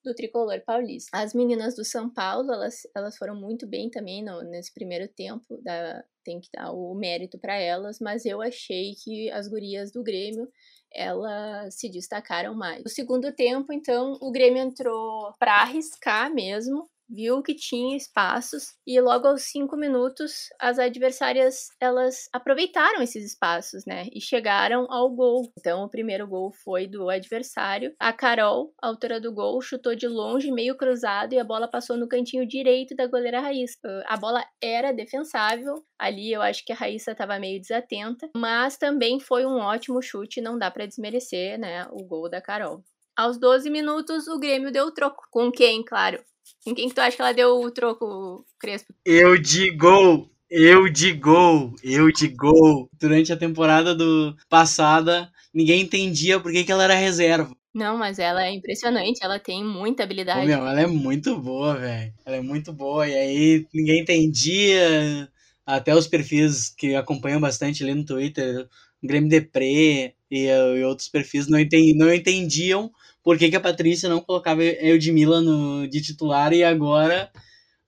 do 0.09 0.15
tricolor 0.15 0.61
paulista. 0.65 1.11
As 1.13 1.35
meninas 1.35 1.77
do 1.77 1.85
São 1.85 2.09
Paulo, 2.09 2.53
elas, 2.53 2.83
elas 2.97 3.17
foram 3.17 3.37
muito 3.37 3.67
bem 3.67 3.91
também 3.91 4.25
no, 4.25 4.43
nesse 4.43 4.73
primeiro 4.73 5.07
tempo, 5.07 5.61
da, 5.63 6.03
tem 6.25 6.41
que 6.41 6.49
dar 6.53 6.73
o 6.73 6.95
mérito 6.95 7.39
para 7.39 7.57
elas, 7.57 7.99
mas 8.01 8.25
eu 8.25 8.41
achei 8.41 8.95
que 8.95 9.31
as 9.31 9.47
gurias 9.47 9.93
do 9.93 10.03
Grêmio 10.03 10.49
elas 10.93 11.75
se 11.75 11.89
destacaram 11.89 12.55
mais. 12.55 12.83
No 12.83 12.89
segundo 12.89 13.31
tempo, 13.33 13.73
então, 13.73 14.17
o 14.21 14.33
Grêmio 14.33 14.63
entrou 14.63 15.35
para 15.39 15.61
arriscar 15.61 16.33
mesmo, 16.33 16.89
viu 17.09 17.43
que 17.43 17.55
tinha 17.55 17.97
espaços 17.97 18.75
e 18.87 19.01
logo 19.01 19.27
aos 19.27 19.43
cinco 19.43 19.77
minutos 19.77 20.49
as 20.61 20.79
adversárias 20.79 21.69
elas 21.81 22.29
aproveitaram 22.33 23.03
esses 23.03 23.25
espaços, 23.25 23.85
né, 23.87 24.07
e 24.13 24.21
chegaram 24.21 24.87
ao 24.91 25.11
gol. 25.11 25.51
Então 25.59 25.85
o 25.85 25.89
primeiro 25.89 26.27
gol 26.27 26.53
foi 26.53 26.87
do 26.87 27.09
adversário. 27.09 27.95
A 27.99 28.13
Carol, 28.13 28.73
autora 28.81 29.21
do 29.21 29.33
gol, 29.33 29.61
chutou 29.61 29.95
de 29.95 30.07
longe, 30.07 30.51
meio 30.51 30.77
cruzado 30.77 31.33
e 31.33 31.39
a 31.39 31.45
bola 31.45 31.69
passou 31.69 31.97
no 31.97 32.09
cantinho 32.09 32.47
direito 32.47 32.95
da 32.95 33.07
goleira 33.07 33.41
Raíssa. 33.41 33.79
A 34.07 34.17
bola 34.17 34.45
era 34.63 34.93
defensável. 34.93 35.85
Ali 35.99 36.33
eu 36.33 36.43
acho 36.43 36.65
que 36.65 36.73
a 36.73 36.77
Raíssa 36.77 37.13
estava 37.13 37.39
meio 37.39 37.61
desatenta, 37.61 38.29
mas 38.37 38.77
também 38.77 39.19
foi 39.19 39.45
um 39.47 39.59
ótimo 39.59 40.01
chute, 40.03 40.41
não 40.41 40.59
dá 40.59 40.71
para 40.71 40.87
desmerecer, 40.87 41.59
né, 41.59 41.87
o 41.91 42.05
gol 42.05 42.29
da 42.29 42.41
Carol. 42.41 42.83
Aos 43.17 43.37
12 43.37 43.69
minutos, 43.69 44.29
o 44.29 44.39
Grêmio 44.39 44.71
deu 44.71 44.87
o 44.87 44.93
troco. 44.93 45.25
Com 45.31 45.51
quem, 45.51 45.85
claro? 45.85 46.23
Com 46.65 46.75
quem 46.75 46.89
que 46.89 46.95
tu 46.95 47.01
acha 47.01 47.17
que 47.17 47.23
ela 47.23 47.33
deu 47.33 47.61
o 47.61 47.71
troco, 47.71 48.45
Crespo? 48.59 48.93
Eu 49.05 49.37
de 49.41 49.71
gol! 49.71 50.31
Eu 50.51 50.89
de 50.89 51.13
gol! 51.13 51.75
Eu 51.83 52.11
de 52.13 52.29
gol! 52.29 52.89
Durante 52.99 53.33
a 53.33 53.37
temporada 53.37 53.95
do 53.95 54.37
passada, 54.49 55.31
ninguém 55.53 55.81
entendia 55.83 56.41
por 56.41 56.53
que, 56.53 56.65
que 56.65 56.73
ela 56.73 56.85
era 56.85 56.95
reserva. 56.95 57.55
Não, 57.75 57.97
mas 57.99 58.19
ela 58.19 58.45
é 58.45 58.53
impressionante, 58.53 59.21
ela 59.23 59.39
tem 59.39 59.65
muita 59.65 60.03
Ô, 60.03 60.05
habilidade. 60.05 60.47
meu, 60.47 60.59
ela 60.67 60.81
é 60.81 60.87
muito 60.87 61.39
boa, 61.39 61.77
velho. 61.77 62.13
Ela 62.25 62.37
é 62.37 62.41
muito 62.41 62.73
boa. 62.73 63.07
E 63.09 63.15
aí 63.15 63.67
ninguém 63.73 64.01
entendia. 64.01 65.29
Até 65.67 65.95
os 65.95 66.07
perfis 66.07 66.71
que 66.71 66.95
acompanham 66.95 67.41
bastante 67.41 67.83
ali 67.83 67.95
no 67.95 68.05
Twitter, 68.05 68.67
o 69.03 69.07
Grêmio 69.07 69.29
Deprê 69.29 70.15
e, 70.31 70.47
e 70.47 70.85
outros 70.85 71.09
perfis 71.09 71.47
não, 71.47 71.59
enten- 71.59 71.95
não 71.95 72.13
entendiam 72.13 72.91
por 73.23 73.39
que, 73.39 73.51
que 73.51 73.57
a 73.57 73.61
Patrícia 73.61 74.09
não 74.09 74.21
colocava 74.21 74.63
Eudmila 74.63 75.41
no, 75.41 75.87
de 75.89 76.01
titular 76.03 76.53
e 76.53 76.65
agora. 76.65 77.31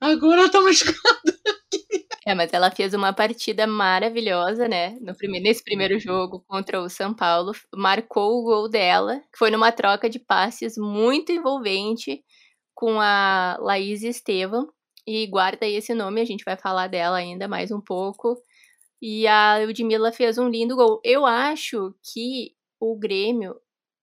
Agora 0.01 0.43
ela 0.43 0.51
tá 0.51 0.61
machucada. 0.61 1.01
É, 2.27 2.35
mas 2.35 2.53
ela 2.53 2.71
fez 2.71 2.93
uma 2.93 3.13
partida 3.15 3.67
maravilhosa, 3.67 4.69
né? 4.69 4.97
No 5.01 5.17
primeiro, 5.17 5.43
nesse 5.43 5.65
primeiro 5.65 5.99
jogo 5.99 6.45
contra 6.47 6.81
o 6.81 6.89
São 6.89 7.15
Paulo, 7.15 7.53
marcou 7.75 8.39
o 8.39 8.45
gol 8.45 8.69
dela, 8.69 9.21
que 9.33 9.39
foi 9.39 9.51
numa 9.51 9.73
troca 9.73 10.09
de 10.09 10.19
passes 10.19 10.77
muito 10.77 11.33
envolvente 11.33 12.23
com 12.75 13.01
a 13.01 13.57
Laís 13.61 14.03
Estevam. 14.03 14.69
e 15.07 15.27
guarda 15.27 15.67
aí 15.67 15.75
esse 15.77 15.95
nome, 15.95 16.21
a 16.21 16.25
gente 16.25 16.45
vai 16.45 16.57
falar 16.57 16.89
dela 16.89 17.17
ainda 17.17 17.49
mais 17.49 17.71
um 17.71 17.81
pouco. 17.81 18.37
E 19.03 19.27
a 19.27 19.59
Ludmilla 19.59 20.13
fez 20.13 20.39
um 20.39 20.49
lindo 20.49 20.77
gol. 20.77 21.01
Eu 21.03 21.25
acho 21.27 21.95
que 22.13 22.55
o 22.79 22.99
Grêmio, 22.99 23.57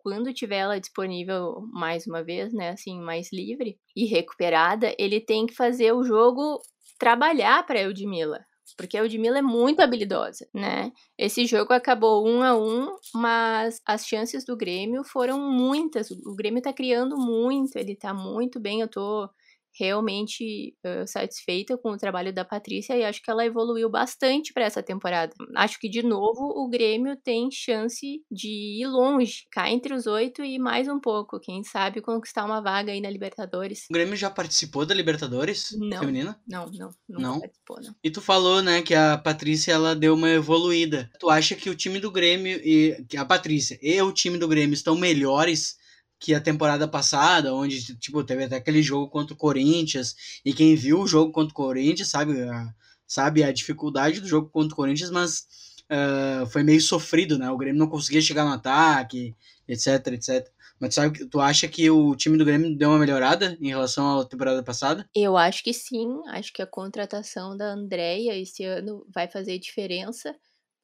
quando 0.07 0.33
tiver 0.33 0.59
ela 0.59 0.79
disponível 0.79 1.67
mais 1.69 2.07
uma 2.07 2.23
vez, 2.23 2.53
né, 2.53 2.69
assim, 2.69 2.97
mais 3.01 3.27
livre 3.33 3.77
e 3.93 4.05
recuperada, 4.05 4.95
ele 4.97 5.19
tem 5.19 5.45
que 5.45 5.53
fazer 5.53 5.91
o 5.91 6.01
jogo 6.01 6.61
trabalhar 6.97 7.65
para 7.65 7.83
a 7.83 7.87
Ludmilla. 7.87 8.39
Porque 8.77 8.97
a 8.97 9.01
Ludmilla 9.01 9.39
é 9.39 9.41
muito 9.41 9.81
habilidosa, 9.81 10.47
né? 10.53 10.93
Esse 11.17 11.45
jogo 11.45 11.73
acabou 11.73 12.25
um 12.25 12.41
a 12.41 12.57
um, 12.57 12.95
mas 13.13 13.81
as 13.85 14.07
chances 14.07 14.45
do 14.45 14.55
Grêmio 14.55 15.03
foram 15.03 15.41
muitas. 15.41 16.09
O 16.09 16.33
Grêmio 16.37 16.61
tá 16.61 16.71
criando 16.71 17.17
muito, 17.17 17.75
ele 17.75 17.93
tá 17.93 18.13
muito 18.13 18.61
bem. 18.61 18.79
Eu 18.79 18.87
tô 18.87 19.29
realmente 19.79 20.75
uh, 20.85 21.07
satisfeita 21.07 21.77
com 21.77 21.91
o 21.91 21.97
trabalho 21.97 22.33
da 22.33 22.45
Patrícia 22.45 22.95
e 22.95 23.03
acho 23.03 23.21
que 23.21 23.29
ela 23.29 23.45
evoluiu 23.45 23.89
bastante 23.89 24.53
para 24.53 24.65
essa 24.65 24.81
temporada. 24.83 25.33
Acho 25.55 25.79
que, 25.79 25.89
de 25.89 26.03
novo, 26.03 26.41
o 26.55 26.67
Grêmio 26.69 27.15
tem 27.15 27.49
chance 27.51 28.21
de 28.31 28.81
ir 28.81 28.87
longe, 28.87 29.45
cá 29.51 29.69
entre 29.69 29.93
os 29.93 30.07
oito 30.07 30.43
e 30.43 30.59
mais 30.59 30.87
um 30.87 30.99
pouco. 30.99 31.39
Quem 31.39 31.63
sabe 31.63 32.01
conquistar 32.01 32.45
uma 32.45 32.61
vaga 32.61 32.91
aí 32.91 33.01
na 33.01 33.09
Libertadores. 33.09 33.85
O 33.89 33.93
Grêmio 33.93 34.15
já 34.15 34.29
participou 34.29 34.85
da 34.85 34.93
Libertadores 34.93 35.75
não, 35.77 35.99
feminina? 35.99 36.39
Não, 36.47 36.69
não, 36.71 36.89
não 37.07 37.39
participou, 37.39 37.81
não. 37.81 37.95
E 38.03 38.09
tu 38.09 38.21
falou, 38.21 38.61
né, 38.61 38.81
que 38.81 38.93
a 38.93 39.17
Patrícia 39.17 39.71
ela 39.71 39.95
deu 39.95 40.13
uma 40.13 40.29
evoluída. 40.29 41.09
Tu 41.19 41.29
acha 41.29 41.55
que 41.55 41.69
o 41.69 41.75
time 41.75 41.99
do 41.99 42.11
Grêmio 42.11 42.59
e 42.63 43.05
que 43.07 43.17
a 43.17 43.25
Patrícia 43.25 43.77
e 43.81 44.01
o 44.01 44.11
time 44.11 44.37
do 44.37 44.47
Grêmio 44.47 44.73
estão 44.73 44.95
melhores 44.95 45.77
que 46.19 46.33
a 46.33 46.41
temporada 46.41 46.87
passada, 46.87 47.53
onde 47.53 47.95
tipo, 47.97 48.23
teve 48.23 48.45
até 48.45 48.55
aquele 48.55 48.81
jogo 48.81 49.09
contra 49.09 49.33
o 49.33 49.37
Corinthians, 49.37 50.15
e 50.43 50.53
quem 50.53 50.75
viu 50.75 51.01
o 51.01 51.07
jogo 51.07 51.31
contra 51.31 51.51
o 51.51 51.55
Corinthians 51.55 52.09
sabe 52.09 52.41
a, 52.41 52.73
sabe 53.05 53.43
a 53.43 53.51
dificuldade 53.51 54.19
do 54.19 54.27
jogo 54.27 54.49
contra 54.49 54.73
o 54.73 54.75
Corinthians, 54.75 55.11
mas 55.11 55.47
uh, 55.91 56.45
foi 56.47 56.63
meio 56.63 56.81
sofrido, 56.81 57.37
né? 57.37 57.49
O 57.49 57.57
Grêmio 57.57 57.79
não 57.79 57.89
conseguia 57.89 58.21
chegar 58.21 58.45
no 58.45 58.53
ataque, 58.53 59.35
etc, 59.67 60.07
etc. 60.07 60.47
Mas 60.79 60.93
sabe, 60.93 61.25
tu 61.25 61.39
acha 61.39 61.67
que 61.67 61.89
o 61.89 62.15
time 62.15 62.37
do 62.37 62.45
Grêmio 62.45 62.77
deu 62.77 62.89
uma 62.89 62.99
melhorada 62.99 63.57
em 63.59 63.69
relação 63.69 64.19
à 64.19 64.25
temporada 64.25 64.61
passada? 64.61 65.09
Eu 65.15 65.35
acho 65.35 65.63
que 65.63 65.73
sim. 65.73 66.07
Acho 66.27 66.53
que 66.53 66.61
a 66.61 66.67
contratação 66.67 67.57
da 67.57 67.73
Andrea 67.73 68.35
esse 68.35 68.63
ano 68.63 69.05
vai 69.13 69.27
fazer 69.27 69.57
diferença 69.57 70.35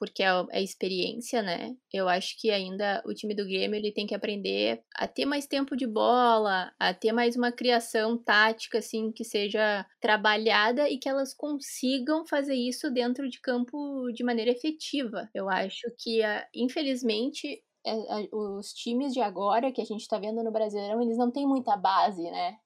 porque 0.03 0.21
é 0.21 0.27
a 0.27 0.59
experiência, 0.61 1.41
né? 1.41 1.77
Eu 1.89 2.09
acho 2.09 2.37
que 2.37 2.51
ainda 2.51 3.01
o 3.05 3.13
time 3.13 3.33
do 3.33 3.45
Grêmio 3.45 3.77
ele 3.77 3.89
tem 3.89 4.05
que 4.05 4.13
aprender 4.13 4.83
a 4.97 5.07
ter 5.07 5.25
mais 5.25 5.47
tempo 5.47 5.77
de 5.77 5.87
bola, 5.87 6.73
a 6.77 6.93
ter 6.93 7.13
mais 7.13 7.37
uma 7.37 7.53
criação 7.53 8.17
tática 8.17 8.79
assim 8.79 9.13
que 9.13 9.23
seja 9.23 9.85
trabalhada 10.01 10.89
e 10.89 10.97
que 10.97 11.07
elas 11.07 11.33
consigam 11.33 12.25
fazer 12.25 12.53
isso 12.53 12.91
dentro 12.91 13.29
de 13.29 13.39
campo 13.39 14.11
de 14.11 14.25
maneira 14.25 14.51
efetiva. 14.51 15.29
Eu 15.33 15.49
acho 15.49 15.89
que 15.97 16.19
infelizmente 16.53 17.63
é, 17.85 17.95
os 18.33 18.73
times 18.73 19.13
de 19.13 19.21
agora 19.21 19.71
que 19.71 19.81
a 19.81 19.85
gente 19.85 20.01
está 20.01 20.19
vendo 20.19 20.43
no 20.43 20.51
Brasileirão, 20.51 21.01
eles 21.01 21.17
não 21.17 21.31
têm 21.31 21.47
muita 21.47 21.77
base, 21.77 22.23
né? 22.23 22.57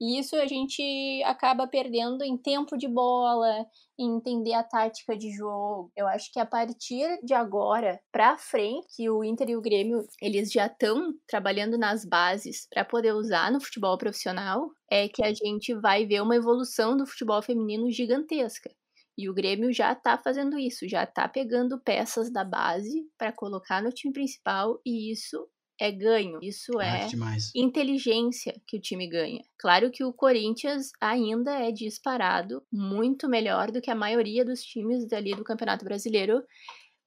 E 0.00 0.18
isso 0.18 0.34
a 0.36 0.46
gente 0.46 1.22
acaba 1.24 1.66
perdendo 1.66 2.24
em 2.24 2.36
tempo 2.36 2.76
de 2.78 2.88
bola, 2.88 3.66
em 3.98 4.16
entender 4.16 4.54
a 4.54 4.64
tática 4.64 5.14
de 5.16 5.30
jogo. 5.30 5.92
Eu 5.94 6.06
acho 6.08 6.32
que 6.32 6.40
a 6.40 6.46
partir 6.46 7.20
de 7.22 7.34
agora 7.34 8.00
para 8.10 8.38
frente, 8.38 8.86
que 8.96 9.10
o 9.10 9.22
Inter 9.22 9.50
e 9.50 9.56
o 9.56 9.60
Grêmio, 9.60 10.02
eles 10.22 10.50
já 10.50 10.66
estão 10.66 11.12
trabalhando 11.28 11.76
nas 11.76 12.04
bases 12.04 12.66
para 12.70 12.84
poder 12.84 13.12
usar 13.12 13.52
no 13.52 13.60
futebol 13.60 13.98
profissional, 13.98 14.70
é 14.90 15.06
que 15.06 15.22
a 15.22 15.34
gente 15.34 15.74
vai 15.74 16.06
ver 16.06 16.22
uma 16.22 16.36
evolução 16.36 16.96
do 16.96 17.06
futebol 17.06 17.42
feminino 17.42 17.90
gigantesca. 17.90 18.70
E 19.18 19.28
o 19.28 19.34
Grêmio 19.34 19.70
já 19.70 19.92
está 19.92 20.16
fazendo 20.16 20.58
isso, 20.58 20.88
já 20.88 21.04
está 21.04 21.28
pegando 21.28 21.78
peças 21.78 22.32
da 22.32 22.42
base 22.42 23.06
para 23.18 23.30
colocar 23.30 23.82
no 23.82 23.90
time 23.90 24.14
principal 24.14 24.80
e 24.84 25.12
isso 25.12 25.46
é 25.80 25.90
ganho. 25.90 26.38
Isso 26.42 26.78
ah, 26.78 26.84
é 26.84 27.08
inteligência 27.54 28.54
que 28.66 28.76
o 28.76 28.80
time 28.80 29.08
ganha. 29.08 29.42
Claro 29.58 29.90
que 29.90 30.04
o 30.04 30.12
Corinthians 30.12 30.90
ainda 31.00 31.52
é 31.58 31.72
disparado 31.72 32.62
muito 32.70 33.28
melhor 33.28 33.70
do 33.70 33.80
que 33.80 33.90
a 33.90 33.94
maioria 33.94 34.44
dos 34.44 34.62
times 34.62 35.08
dali 35.08 35.34
do 35.34 35.42
Campeonato 35.42 35.84
Brasileiro, 35.84 36.44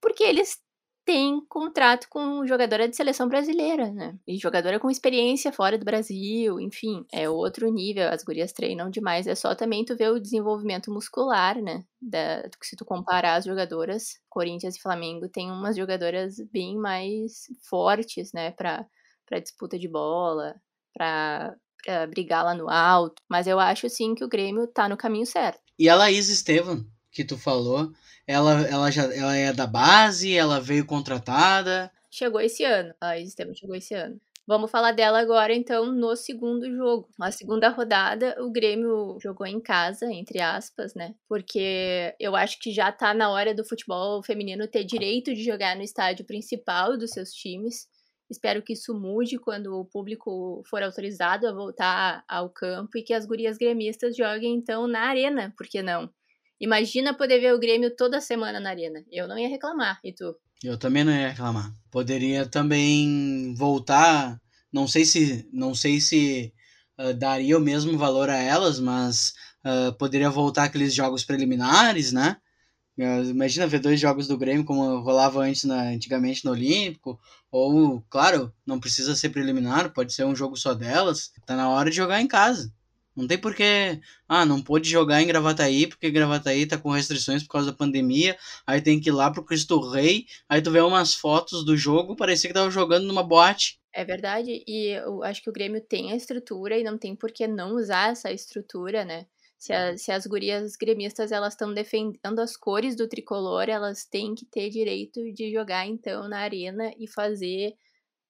porque 0.02 0.24
eles 0.24 0.58
tem 1.06 1.40
contrato 1.48 2.08
com 2.10 2.46
jogadora 2.48 2.88
de 2.88 2.96
seleção 2.96 3.28
brasileira, 3.28 3.92
né? 3.92 4.18
E 4.28 4.38
jogadora 4.38 4.80
com 4.80 4.90
experiência 4.90 5.52
fora 5.52 5.78
do 5.78 5.86
Brasil, 5.86 6.60
enfim, 6.60 7.06
é 7.12 7.30
outro 7.30 7.72
nível. 7.72 8.10
As 8.10 8.24
gurias 8.24 8.54
treinam 8.54 8.90
demais. 8.90 9.28
É 9.28 9.36
só 9.36 9.54
também 9.54 9.84
tu 9.84 9.96
ver 9.96 10.12
o 10.12 10.20
desenvolvimento 10.20 10.92
muscular, 10.92 11.62
né? 11.62 11.84
Da, 12.02 12.44
se 12.62 12.76
tu 12.76 12.86
comparar 12.86 13.36
as 13.36 13.46
jogadoras, 13.46 14.20
Corinthians 14.30 14.76
e 14.76 14.82
Flamengo 14.82 15.28
tem 15.28 15.52
umas 15.52 15.76
jogadoras 15.76 16.38
bem 16.52 16.78
mais 16.78 17.48
fortes, 17.70 18.32
né? 18.34 18.52
Pra, 18.52 18.86
pra 19.26 19.40
disputa 19.40 19.78
de 19.78 19.88
bola, 19.90 20.56
pra, 20.94 21.54
pra 21.84 22.08
brigar 22.08 22.46
lá 22.46 22.56
no 22.56 22.70
alto. 22.70 23.22
Mas 23.30 23.46
eu 23.46 23.60
acho, 23.60 23.90
sim, 23.90 24.16
que 24.16 24.24
o 24.24 24.30
Grêmio 24.30 24.68
tá 24.68 24.88
no 24.88 24.98
caminho 24.98 25.26
certo. 25.26 25.60
E 25.78 25.90
a 25.90 25.96
Laís 25.96 26.30
Estevam, 26.30 26.86
que 27.14 27.24
tu 27.24 27.38
falou, 27.38 27.92
ela, 28.26 28.62
ela 28.68 28.92
já 28.92 29.04
ela 29.14 29.36
é 29.36 29.54
da 29.54 29.68
base, 29.68 30.36
ela 30.36 30.60
veio 30.60 30.86
contratada. 30.86 31.92
Chegou 32.10 32.42
esse 32.42 32.64
ano. 32.64 32.94
A 33.00 33.18
Esteban 33.20 33.54
chegou 33.54 33.76
esse 33.76 33.94
ano. 33.94 34.20
Vamos 34.46 34.70
falar 34.70 34.92
dela 34.92 35.22
agora, 35.22 35.56
então, 35.56 35.86
no 35.94 36.18
segundo 36.18 36.70
jogo. 36.76 37.08
Na 37.18 37.32
segunda 37.32 37.70
rodada, 37.70 38.36
o 38.44 38.52
Grêmio 38.52 39.18
jogou 39.22 39.48
em 39.48 39.62
casa, 39.62 40.12
entre 40.12 40.42
aspas, 40.42 40.94
né? 40.94 41.16
Porque 41.30 42.14
eu 42.20 42.36
acho 42.36 42.60
que 42.60 42.70
já 42.70 42.92
tá 42.92 43.14
na 43.14 43.30
hora 43.30 43.56
do 43.56 43.64
futebol 43.64 44.22
feminino 44.22 44.68
ter 44.68 44.84
direito 44.84 45.34
de 45.34 45.42
jogar 45.44 45.78
no 45.78 45.82
estádio 45.82 46.26
principal 46.26 46.98
dos 46.98 47.12
seus 47.12 47.32
times. 47.32 47.88
Espero 48.30 48.62
que 48.62 48.74
isso 48.74 48.94
mude 48.94 49.38
quando 49.38 49.80
o 49.80 49.86
público 49.86 50.62
for 50.70 50.84
autorizado 50.84 51.48
a 51.48 51.54
voltar 51.54 52.26
ao 52.28 52.50
campo 52.50 52.98
e 52.98 53.04
que 53.04 53.14
as 53.14 53.26
gurias 53.26 53.58
gremistas 53.58 54.16
joguem, 54.16 54.56
então, 54.56 54.88
na 54.88 55.02
arena, 55.04 55.54
por 55.58 55.68
que 55.68 55.82
não? 55.82 56.10
Imagina 56.64 57.14
poder 57.14 57.42
ver 57.42 57.54
o 57.54 57.60
Grêmio 57.60 57.94
toda 57.94 58.22
semana 58.22 58.58
na 58.58 58.70
arena. 58.70 59.04
Eu 59.12 59.28
não 59.28 59.38
ia 59.38 59.50
reclamar, 59.50 60.00
e 60.02 60.14
tu? 60.14 60.34
Eu 60.64 60.78
também 60.78 61.04
não 61.04 61.12
ia 61.12 61.28
reclamar. 61.28 61.74
Poderia 61.92 62.46
também 62.46 63.54
voltar, 63.54 64.40
não 64.72 64.88
sei 64.88 65.04
se 65.04 65.46
não 65.52 65.76
sei 65.76 66.00
se 66.00 66.54
uh, 66.98 67.14
daria 67.14 67.58
o 67.58 67.62
mesmo 67.62 67.98
valor 67.98 68.30
a 68.30 68.38
elas, 68.38 68.80
mas 68.80 69.34
uh, 69.66 69.92
poderia 69.98 70.30
voltar 70.30 70.64
aqueles 70.64 70.94
jogos 70.94 71.26
preliminares, 71.26 72.14
né? 72.14 72.38
Uh, 72.98 73.30
imagina 73.30 73.68
ver 73.68 73.80
dois 73.80 74.00
jogos 74.00 74.26
do 74.26 74.38
Grêmio 74.38 74.64
como 74.64 75.02
rolava 75.02 75.42
antes 75.42 75.66
na, 75.66 75.90
antigamente 75.90 76.46
no 76.46 76.52
Olímpico, 76.52 77.20
ou, 77.52 78.02
claro, 78.10 78.54
não 78.66 78.80
precisa 78.80 79.18
ser 79.18 79.32
preliminar, 79.32 79.92
pode 79.92 80.14
ser 80.14 80.24
um 80.24 80.34
jogo 80.34 80.56
só 80.56 80.74
delas. 80.74 81.34
Tá 81.46 81.58
na 81.58 81.70
hora 81.70 81.90
de 81.90 81.98
jogar 81.98 82.22
em 82.22 82.28
casa. 82.28 82.72
Não 83.16 83.28
tem 83.28 83.38
porquê. 83.38 84.00
Ah, 84.28 84.46
não 84.46 84.62
pôde 84.62 84.90
jogar 84.90 85.22
em 85.22 85.28
Gravataí 85.28 85.86
porque 85.86 86.10
Gravataí 86.10 86.66
tá 86.66 86.78
com 86.78 86.90
restrições 86.90 87.44
por 87.44 87.50
causa 87.50 87.72
da 87.72 87.78
pandemia. 87.78 88.36
Aí 88.66 88.82
tem 88.82 89.00
que 89.00 89.10
ir 89.10 89.12
lá 89.12 89.30
pro 89.32 89.46
Cristo 89.46 89.80
Rei. 89.80 90.26
Aí 90.50 90.62
tu 90.62 90.72
vê 90.72 90.82
umas 90.82 91.14
fotos 91.14 91.64
do 91.64 91.78
jogo, 91.78 92.16
parecia 92.16 92.50
que 92.50 92.54
tava 92.54 92.72
jogando 92.72 93.06
numa 93.06 93.24
boate. 93.24 93.80
É 93.96 94.04
verdade, 94.04 94.64
e 94.68 94.88
eu 94.88 95.24
acho 95.24 95.44
que 95.44 95.50
o 95.52 95.54
Grêmio 95.54 95.80
tem 95.80 96.12
a 96.12 96.16
estrutura 96.16 96.76
e 96.80 96.84
não 96.84 96.98
tem 96.98 97.16
por 97.16 97.32
que 97.32 97.48
não 97.48 97.76
usar 97.76 98.12
essa 98.12 98.32
estrutura, 98.32 99.06
né? 99.06 99.28
Se, 99.60 99.72
a, 99.72 99.96
se 99.96 100.12
as 100.12 100.26
gurias 100.26 100.76
gremistas 100.76 101.32
elas 101.32 101.54
estão 101.54 101.72
defendendo 101.72 102.40
as 102.40 102.58
cores 102.58 102.96
do 102.96 103.08
tricolor, 103.08 103.70
elas 103.70 104.04
têm 104.04 104.34
que 104.34 104.46
ter 104.46 104.72
direito 104.72 105.22
de 105.32 105.52
jogar 105.52 105.86
então 105.86 106.28
na 106.28 106.40
arena 106.40 106.92
e 106.98 107.08
fazer 107.08 107.76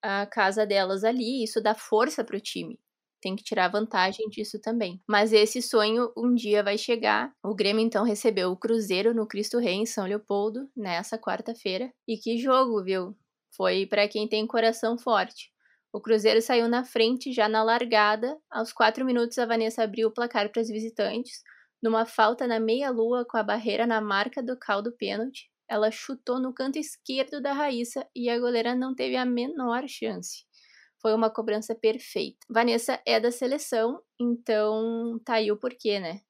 a 0.02 0.26
casa 0.26 0.66
delas 0.66 1.06
ali. 1.06 1.44
Isso 1.44 1.62
dá 1.62 1.74
força 1.74 2.24
pro 2.26 2.42
time 2.42 2.78
tem 3.24 3.36
que 3.36 3.44
tirar 3.44 3.70
vantagem 3.70 4.28
disso 4.30 4.60
também. 4.60 5.02
Mas 5.08 5.32
esse 5.32 5.62
sonho 5.62 6.12
um 6.18 6.36
dia 6.36 6.62
vai 6.62 6.78
chegar. 6.78 7.34
O 7.42 7.56
Grêmio 7.56 7.82
então 7.82 8.04
recebeu 8.04 8.52
o 8.52 8.58
Cruzeiro 8.58 9.14
no 9.14 9.26
Cristo 9.26 9.60
Rei 9.60 9.76
em 9.76 9.86
São 9.86 10.06
Leopoldo 10.06 10.70
nessa 10.76 11.18
quarta-feira. 11.18 11.92
E 12.06 12.18
que 12.18 12.38
jogo, 12.38 12.84
viu? 12.84 13.16
Foi 13.56 13.86
para 13.86 14.08
quem 14.08 14.28
tem 14.28 14.46
coração 14.46 14.98
forte. 14.98 15.52
O 15.94 16.02
Cruzeiro 16.02 16.42
saiu 16.42 16.68
na 16.68 16.84
frente 16.84 17.32
já 17.32 17.48
na 17.48 17.64
largada. 17.64 18.38
Aos 18.52 18.74
quatro 18.74 19.06
minutos, 19.06 19.38
a 19.38 19.46
Vanessa 19.46 19.84
abriu 19.84 20.10
o 20.10 20.14
placar 20.14 20.52
para 20.52 20.62
os 20.62 20.68
visitantes. 20.68 21.42
Numa 21.82 22.06
falta 22.06 22.46
na 22.46 22.60
meia-lua 22.60 23.26
com 23.30 23.38
a 23.38 23.44
barreira 23.44 23.88
na 23.88 24.02
marca 24.02 24.44
do 24.44 24.58
caldo 24.58 24.92
pênalti, 24.92 25.50
ela 25.70 25.92
chutou 25.92 26.40
no 26.40 26.54
canto 26.54 26.78
esquerdo 26.78 27.42
da 27.42 27.54
Raíssa 27.54 28.06
e 28.16 28.30
a 28.30 28.40
goleira 28.40 28.76
não 28.76 28.94
teve 28.94 29.16
a 29.16 29.26
menor 29.26 29.88
chance. 29.88 30.46
Foi 31.04 31.14
uma 31.14 31.30
cobrança 31.30 31.76
perfeita. 31.76 32.40
Vanessa 32.50 33.00
é 33.06 33.20
da 33.20 33.30
seleção, 33.30 34.02
então 34.20 35.20
tá 35.24 35.36
aí 35.36 35.52
o 35.52 35.58
porquê, 35.58 36.00
né? 36.00 36.22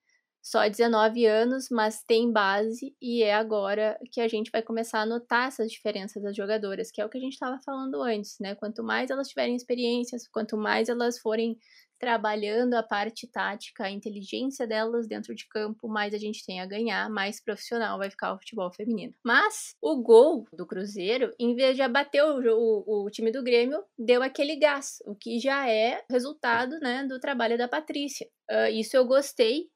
só 0.43 0.67
19 0.67 1.25
anos, 1.25 1.69
mas 1.71 2.03
tem 2.03 2.29
base 2.29 2.93
e 3.01 3.23
é 3.23 3.33
agora 3.33 3.97
que 4.11 4.19
a 4.19 4.27
gente 4.27 4.51
vai 4.51 4.61
começar 4.61 4.99
a 4.99 5.05
notar 5.05 5.47
essas 5.47 5.71
diferenças 5.71 6.21
das 6.21 6.35
jogadoras, 6.35 6.91
que 6.91 6.99
é 6.99 7.05
o 7.05 7.09
que 7.09 7.17
a 7.17 7.21
gente 7.21 7.31
estava 7.33 7.57
falando 7.63 8.01
antes, 8.01 8.37
né? 8.41 8.53
Quanto 8.53 8.83
mais 8.83 9.09
elas 9.09 9.29
tiverem 9.29 9.55
experiências, 9.55 10.27
quanto 10.27 10.57
mais 10.57 10.89
elas 10.89 11.17
forem 11.17 11.57
trabalhando 12.03 12.73
a 12.73 12.83
parte 12.83 13.25
tática, 13.31 13.85
a 13.85 13.89
inteligência 13.89 14.67
delas 14.67 15.07
dentro 15.07 15.33
de 15.33 15.47
campo, 15.47 15.87
mais 15.87 16.13
a 16.13 16.17
gente 16.17 16.45
tem 16.45 16.59
a 16.59 16.65
ganhar, 16.65 17.09
mais 17.09 17.41
profissional 17.41 17.97
vai 17.97 18.09
ficar 18.09 18.33
o 18.33 18.37
futebol 18.37 18.69
feminino. 18.73 19.13
Mas 19.23 19.73
o 19.81 20.01
gol 20.01 20.45
do 20.51 20.67
Cruzeiro, 20.67 21.33
em 21.39 21.55
vez 21.55 21.77
de 21.77 21.81
abater 21.81 22.21
o, 22.21 22.41
o, 22.85 23.05
o 23.05 23.09
time 23.09 23.31
do 23.31 23.41
Grêmio, 23.41 23.81
deu 23.97 24.21
aquele 24.21 24.57
gás, 24.57 24.97
o 25.05 25.15
que 25.15 25.39
já 25.39 25.69
é 25.69 26.03
resultado 26.09 26.77
né, 26.81 27.05
do 27.05 27.21
trabalho 27.21 27.57
da 27.57 27.69
Patrícia. 27.69 28.27
Uh, 28.51 28.67
isso 28.73 28.97
eu 28.97 29.05
gostei, 29.05 29.69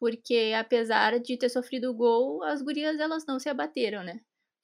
porque 0.00 0.54
apesar 0.58 1.20
de 1.20 1.36
ter 1.36 1.50
sofrido 1.50 1.90
o 1.90 1.94
gol, 1.94 2.42
as 2.42 2.62
gurias 2.62 2.98
elas 2.98 3.26
não 3.28 3.38
se 3.38 3.50
abateram, 3.50 4.02
né? 4.02 4.18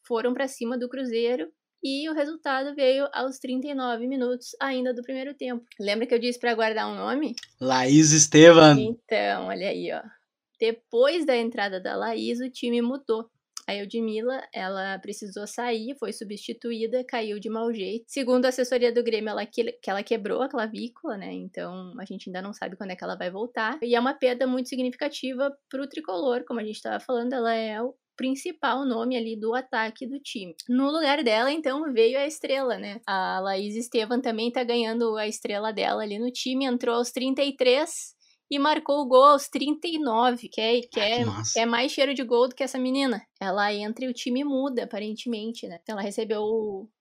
Foram 0.07 0.33
para 0.33 0.49
cima 0.49 0.79
do 0.79 0.89
Cruzeiro 0.89 1.53
e 1.83 2.09
o 2.09 2.15
resultado 2.15 2.75
veio 2.75 3.09
aos 3.13 3.39
39 3.39 4.07
minutos 4.07 4.49
ainda 4.61 4.95
do 4.95 5.03
primeiro 5.03 5.35
tempo. 5.35 5.65
Lembra 5.81 6.07
que 6.07 6.15
eu 6.15 6.19
disse 6.19 6.39
para 6.39 6.55
guardar 6.55 6.89
um 6.89 6.95
nome? 6.95 7.35
Laís 7.61 8.13
Estevam. 8.13 8.79
Então, 8.79 9.47
olha 9.47 9.69
aí, 9.69 9.91
ó. 9.93 10.03
Depois 10.61 11.27
da 11.27 11.37
entrada 11.37 11.81
da 11.81 11.97
Laís, 11.97 12.41
o 12.41 12.49
time 12.49 12.81
mudou. 12.81 13.29
A 13.67 13.77
Eudmila, 13.77 14.43
ela 14.53 14.99
precisou 14.99 15.47
sair, 15.47 15.97
foi 15.99 16.13
substituída, 16.13 17.05
caiu 17.05 17.39
de 17.39 17.49
mau 17.49 17.73
jeito. 17.73 18.05
Segundo 18.09 18.45
a 18.45 18.49
assessoria 18.49 18.93
do 18.93 19.05
Grêmio, 19.05 19.31
ela 19.31 19.47
que, 19.47 19.73
que 19.73 19.89
ela 19.89 20.03
quebrou 20.03 20.43
a 20.43 20.49
clavícula, 20.49 21.17
né? 21.17 21.33
Então 21.33 21.95
a 21.99 22.05
gente 22.05 22.29
ainda 22.29 22.43
não 22.43 22.53
sabe 22.53 22.77
quando 22.77 22.91
é 22.91 22.97
que 22.97 23.05
ela 23.05 23.17
vai 23.17 23.31
voltar. 23.31 23.79
E 23.81 23.95
é 23.95 24.01
uma 24.01 24.15
perda 24.15 24.47
muito 24.49 24.69
significativa 24.69 25.57
pro 25.71 25.89
tricolor, 25.89 26.45
como 26.45 26.59
a 26.59 26.65
gente 26.65 26.77
estava 26.77 26.99
falando, 26.99 27.33
ela 27.33 27.55
é 27.55 27.81
o 27.81 27.95
principal 28.17 28.85
nome 28.85 29.17
ali 29.17 29.39
do 29.39 29.55
ataque 29.55 30.07
do 30.07 30.19
time. 30.21 30.55
No 30.69 30.91
lugar 30.91 31.23
dela, 31.23 31.51
então, 31.51 31.93
veio 31.93 32.19
a 32.19 32.27
estrela, 32.27 32.79
né? 32.79 33.01
A 33.07 33.41
Laís 33.41 33.75
Estevam 33.77 34.21
também 34.21 34.51
tá 34.51 34.63
ganhando 34.65 35.17
a 35.17 35.27
estrela 35.27 35.73
dela 35.73 36.03
ali 36.03 36.19
no 36.19 36.31
time, 36.31 36.65
entrou 36.65 36.97
aos 36.97 37.11
33 37.11 38.15
e 38.53 38.59
marcou 38.59 39.01
o 39.01 39.07
gol 39.07 39.25
aos 39.25 39.49
39, 39.49 40.47
que 40.51 40.61
é, 40.61 40.81
que, 40.83 41.01
é, 41.01 41.25
que 41.55 41.59
é 41.59 41.65
mais 41.65 41.91
cheiro 41.91 42.13
de 42.13 42.23
gol 42.23 42.49
do 42.51 42.55
que 42.55 42.63
essa 42.63 42.79
menina. 42.79 43.23
Ela 43.41 43.73
entra 43.73 44.05
e 44.05 44.09
o 44.09 44.13
time 44.13 44.45
muda, 44.45 44.85
aparentemente, 44.85 45.67
né? 45.67 45.81
Ela 45.89 46.03
recebeu 46.03 46.43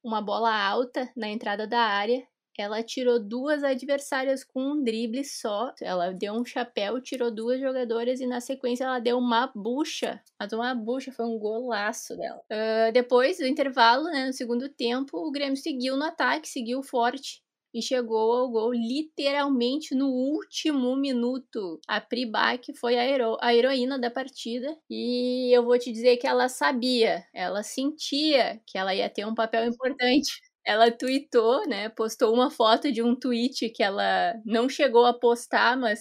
uma 0.01 0.21
bola 0.21 0.49
alta 0.49 1.11
na 1.13 1.27
entrada 1.27 1.67
da 1.67 1.81
área. 1.81 2.25
Ela 2.57 2.83
tirou 2.83 3.19
duas 3.19 3.63
adversárias 3.63 4.43
com 4.43 4.61
um 4.73 4.83
drible 4.83 5.23
só. 5.23 5.73
Ela 5.81 6.11
deu 6.13 6.33
um 6.33 6.45
chapéu, 6.45 7.01
tirou 7.01 7.31
duas 7.31 7.59
jogadoras 7.59 8.19
e 8.19 8.27
na 8.27 8.39
sequência 8.41 8.83
ela 8.85 8.99
deu 8.99 9.17
uma 9.17 9.51
bucha. 9.55 10.21
Mas 10.39 10.53
uma 10.53 10.73
bucha, 10.75 11.11
foi 11.11 11.25
um 11.25 11.39
golaço 11.39 12.15
dela. 12.17 12.41
Uh, 12.51 12.91
depois 12.93 13.37
do 13.37 13.45
intervalo, 13.47 14.05
né, 14.05 14.27
no 14.27 14.33
segundo 14.33 14.69
tempo, 14.69 15.17
o 15.17 15.31
Grêmio 15.31 15.57
seguiu 15.57 15.95
no 15.97 16.03
ataque, 16.05 16.47
seguiu 16.47 16.83
forte 16.83 17.41
e 17.73 17.81
chegou 17.81 18.33
ao 18.33 18.49
gol 18.51 18.73
literalmente 18.73 19.95
no 19.95 20.07
último 20.09 20.95
minuto. 20.95 21.79
A 21.87 22.01
Pribac 22.01 22.73
foi 22.77 22.97
a, 22.97 23.03
hero 23.03 23.37
a 23.41 23.53
heroína 23.55 23.97
da 23.97 24.11
partida 24.11 24.77
e 24.89 25.55
eu 25.55 25.63
vou 25.63 25.77
te 25.79 25.91
dizer 25.91 26.17
que 26.17 26.27
ela 26.27 26.49
sabia, 26.49 27.23
ela 27.33 27.63
sentia 27.63 28.61
que 28.67 28.77
ela 28.77 28.93
ia 28.93 29.09
ter 29.09 29.25
um 29.25 29.33
papel 29.35 29.65
importante. 29.67 30.41
Ela 30.65 30.91
tweetou, 30.91 31.67
né? 31.67 31.89
Postou 31.89 32.33
uma 32.33 32.49
foto 32.51 32.91
de 32.91 33.01
um 33.01 33.15
tweet 33.15 33.69
que 33.69 33.81
ela 33.83 34.33
não 34.45 34.69
chegou 34.69 35.05
a 35.05 35.13
postar, 35.17 35.75
mas 35.77 35.99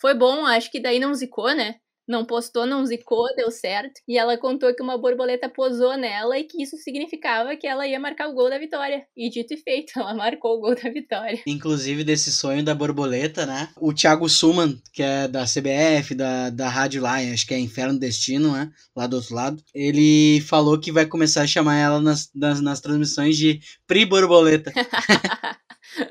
foi 0.00 0.14
bom, 0.14 0.46
acho 0.46 0.70
que 0.70 0.80
daí 0.80 0.98
não 0.98 1.14
zicou, 1.14 1.54
né? 1.54 1.76
Não 2.06 2.24
postou, 2.24 2.66
não 2.66 2.86
zicou, 2.86 3.26
deu 3.34 3.50
certo. 3.50 4.00
E 4.06 4.16
ela 4.16 4.38
contou 4.38 4.74
que 4.74 4.82
uma 4.82 4.96
borboleta 4.96 5.48
posou 5.48 5.96
nela 5.96 6.38
e 6.38 6.44
que 6.44 6.62
isso 6.62 6.76
significava 6.76 7.56
que 7.56 7.66
ela 7.66 7.86
ia 7.86 7.98
marcar 7.98 8.28
o 8.28 8.34
gol 8.34 8.48
da 8.48 8.58
vitória. 8.58 9.04
E 9.16 9.28
dito 9.28 9.54
e 9.54 9.56
feito, 9.56 9.92
ela 9.98 10.14
marcou 10.14 10.56
o 10.56 10.60
gol 10.60 10.74
da 10.74 10.90
vitória. 10.90 11.40
Inclusive, 11.46 12.04
desse 12.04 12.32
sonho 12.32 12.64
da 12.64 12.74
borboleta, 12.74 13.44
né? 13.44 13.68
O 13.76 13.92
Thiago 13.92 14.28
Suman, 14.28 14.80
que 14.92 15.02
é 15.02 15.26
da 15.26 15.44
CBF, 15.44 16.14
da, 16.14 16.50
da 16.50 16.68
rádio 16.68 17.02
lá, 17.02 17.16
acho 17.16 17.46
que 17.46 17.54
é 17.54 17.58
Inferno 17.58 17.98
Destino, 17.98 18.52
né? 18.52 18.70
Lá 18.94 19.06
do 19.06 19.16
outro 19.16 19.34
lado. 19.34 19.62
Ele 19.74 20.40
falou 20.42 20.78
que 20.78 20.92
vai 20.92 21.06
começar 21.06 21.42
a 21.42 21.46
chamar 21.46 21.76
ela 21.76 22.00
nas, 22.00 22.30
nas, 22.34 22.60
nas 22.60 22.80
transmissões 22.80 23.36
de 23.36 23.60
Pri 23.86 24.06
Borboleta. 24.06 24.72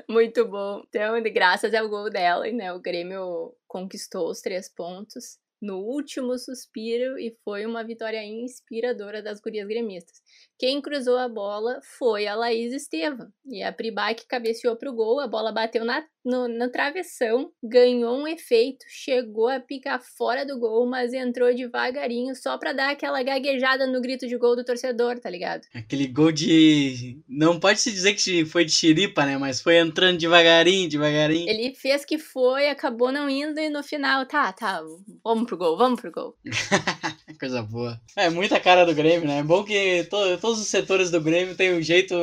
Muito 0.08 0.44
bom. 0.46 0.82
Então, 0.88 1.22
graças 1.32 1.72
ao 1.72 1.88
gol 1.88 2.10
dela, 2.10 2.44
né? 2.50 2.72
O 2.72 2.80
Grêmio 2.80 3.54
conquistou 3.66 4.28
os 4.30 4.40
três 4.40 4.68
pontos 4.68 5.38
no 5.60 5.78
último 5.78 6.38
suspiro 6.38 7.18
e 7.18 7.36
foi 7.44 7.64
uma 7.66 7.82
vitória 7.84 8.22
inspiradora 8.24 9.22
das 9.22 9.40
gurias 9.40 9.66
gremistas. 9.66 10.22
Quem 10.58 10.80
cruzou 10.80 11.18
a 11.18 11.28
bola 11.28 11.80
foi 11.98 12.26
a 12.26 12.34
Laís 12.34 12.72
Estevam. 12.72 13.28
E 13.46 13.62
a 13.62 13.70
Pribac 13.72 14.26
cabeceou 14.26 14.74
para 14.76 14.90
o 14.90 14.94
gol, 14.94 15.20
a 15.20 15.28
bola 15.28 15.52
bateu 15.52 15.84
na, 15.84 16.02
no, 16.24 16.48
na 16.48 16.68
travessão, 16.68 17.50
ganhou 17.62 18.16
um 18.18 18.26
efeito, 18.26 18.84
chegou 18.88 19.48
a 19.48 19.60
picar 19.60 20.00
fora 20.16 20.44
do 20.44 20.58
gol, 20.58 20.86
mas 20.86 21.12
entrou 21.12 21.54
devagarinho 21.54 22.34
só 22.34 22.58
para 22.58 22.72
dar 22.72 22.90
aquela 22.90 23.22
gaguejada 23.22 23.86
no 23.86 24.00
grito 24.00 24.26
de 24.26 24.36
gol 24.36 24.56
do 24.56 24.64
torcedor, 24.64 25.20
tá 25.20 25.30
ligado? 25.30 25.62
Aquele 25.74 26.06
gol 26.06 26.32
de. 26.32 27.20
Não 27.28 27.60
pode 27.60 27.80
se 27.80 27.92
dizer 27.92 28.14
que 28.14 28.44
foi 28.44 28.64
de 28.64 28.72
xiripa, 28.72 29.24
né? 29.24 29.38
Mas 29.38 29.60
foi 29.60 29.76
entrando 29.76 30.18
devagarinho, 30.18 30.88
devagarinho. 30.88 31.48
Ele 31.48 31.74
fez 31.74 32.04
que 32.04 32.18
foi, 32.18 32.68
acabou 32.68 33.12
não 33.12 33.30
indo 33.30 33.60
e 33.60 33.68
no 33.68 33.82
final, 33.82 34.26
tá, 34.26 34.52
tá, 34.52 34.82
vamos 35.22 35.46
pro 35.46 35.56
gol, 35.56 35.76
vamos 35.76 36.00
pro 36.00 36.10
gol. 36.10 36.36
Coisa 37.38 37.62
boa. 37.62 38.00
É 38.16 38.30
muita 38.30 38.58
cara 38.58 38.84
do 38.84 38.94
Grêmio, 38.94 39.28
né? 39.28 39.38
É 39.38 39.42
bom 39.42 39.62
que 39.62 40.04
todo, 40.10 40.38
todos 40.46 40.60
os 40.60 40.68
setores 40.68 41.10
do 41.10 41.20
Grêmio 41.20 41.56
têm 41.56 41.76
um 41.76 41.82
jeito 41.82 42.14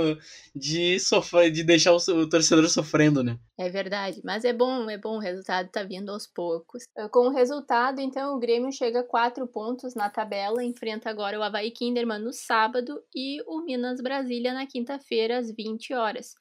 de 0.55 0.97
sofrer, 0.97 1.51
de 1.51 1.61
deixar 1.61 1.91
o, 1.91 1.97
o, 1.97 2.29
torcedor 2.29 2.69
sofrendo, 2.69 3.21
né? 3.21 3.37
É 3.57 3.69
verdade, 3.69 4.21
mas 4.23 4.45
é 4.45 4.53
bom, 4.53 4.89
é 4.89 4.97
bom, 4.97 5.17
o 5.17 5.19
resultado 5.19 5.67
tá 5.69 5.83
vindo 5.83 6.09
aos 6.09 6.25
poucos. 6.25 6.83
Ah, 6.97 7.09
com 7.09 7.27
o 7.27 7.33
resultado, 7.33 7.99
então, 7.99 8.33
o 8.33 8.39
Grêmio 8.39 8.71
chega 8.71 9.01
a 9.01 9.03
quatro 9.03 9.45
pontos 9.45 9.93
na 9.93 10.09
tabela, 10.09 10.63
enfrenta 10.63 11.09
agora 11.09 11.37
o 11.37 11.43
Havaí 11.43 11.69
Kinderman 11.69 12.19
no 12.19 12.31
sábado 12.31 13.03
e 13.13 13.41
o 13.45 13.61
Minas 13.61 13.99
Brasília 13.99 14.53
na 14.53 14.65
quinta-feira, 14.65 15.39
às 15.39 15.51
20 15.51 15.93
horas. 15.93 16.33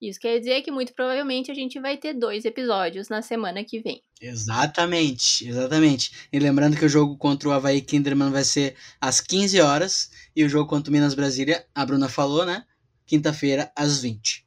Isso 0.00 0.18
quer 0.18 0.38
dizer 0.38 0.62
que 0.62 0.70
muito 0.70 0.94
provavelmente 0.94 1.50
a 1.50 1.54
gente 1.54 1.78
vai 1.78 1.96
ter 1.96 2.14
dois 2.14 2.44
episódios 2.44 3.08
na 3.08 3.20
semana 3.20 3.62
que 3.62 3.80
vem. 3.80 4.02
Exatamente, 4.20 5.46
exatamente. 5.46 6.12
E 6.32 6.38
lembrando 6.38 6.76
que 6.76 6.84
o 6.84 6.88
jogo 6.88 7.16
contra 7.16 7.48
o 7.48 7.52
Havaí 7.52 7.82
Kinderman 7.82 8.30
vai 8.30 8.44
ser 8.44 8.76
às 9.00 9.20
15 9.20 9.60
horas 9.60 10.10
e 10.34 10.44
o 10.44 10.48
jogo 10.48 10.68
contra 10.68 10.90
o 10.90 10.92
Minas 10.92 11.14
Brasília, 11.14 11.66
a 11.74 11.84
Bruna 11.84 12.08
falou, 12.08 12.46
né? 12.46 12.64
Quinta-feira 13.06 13.70
às 13.76 14.00
20. 14.00 14.44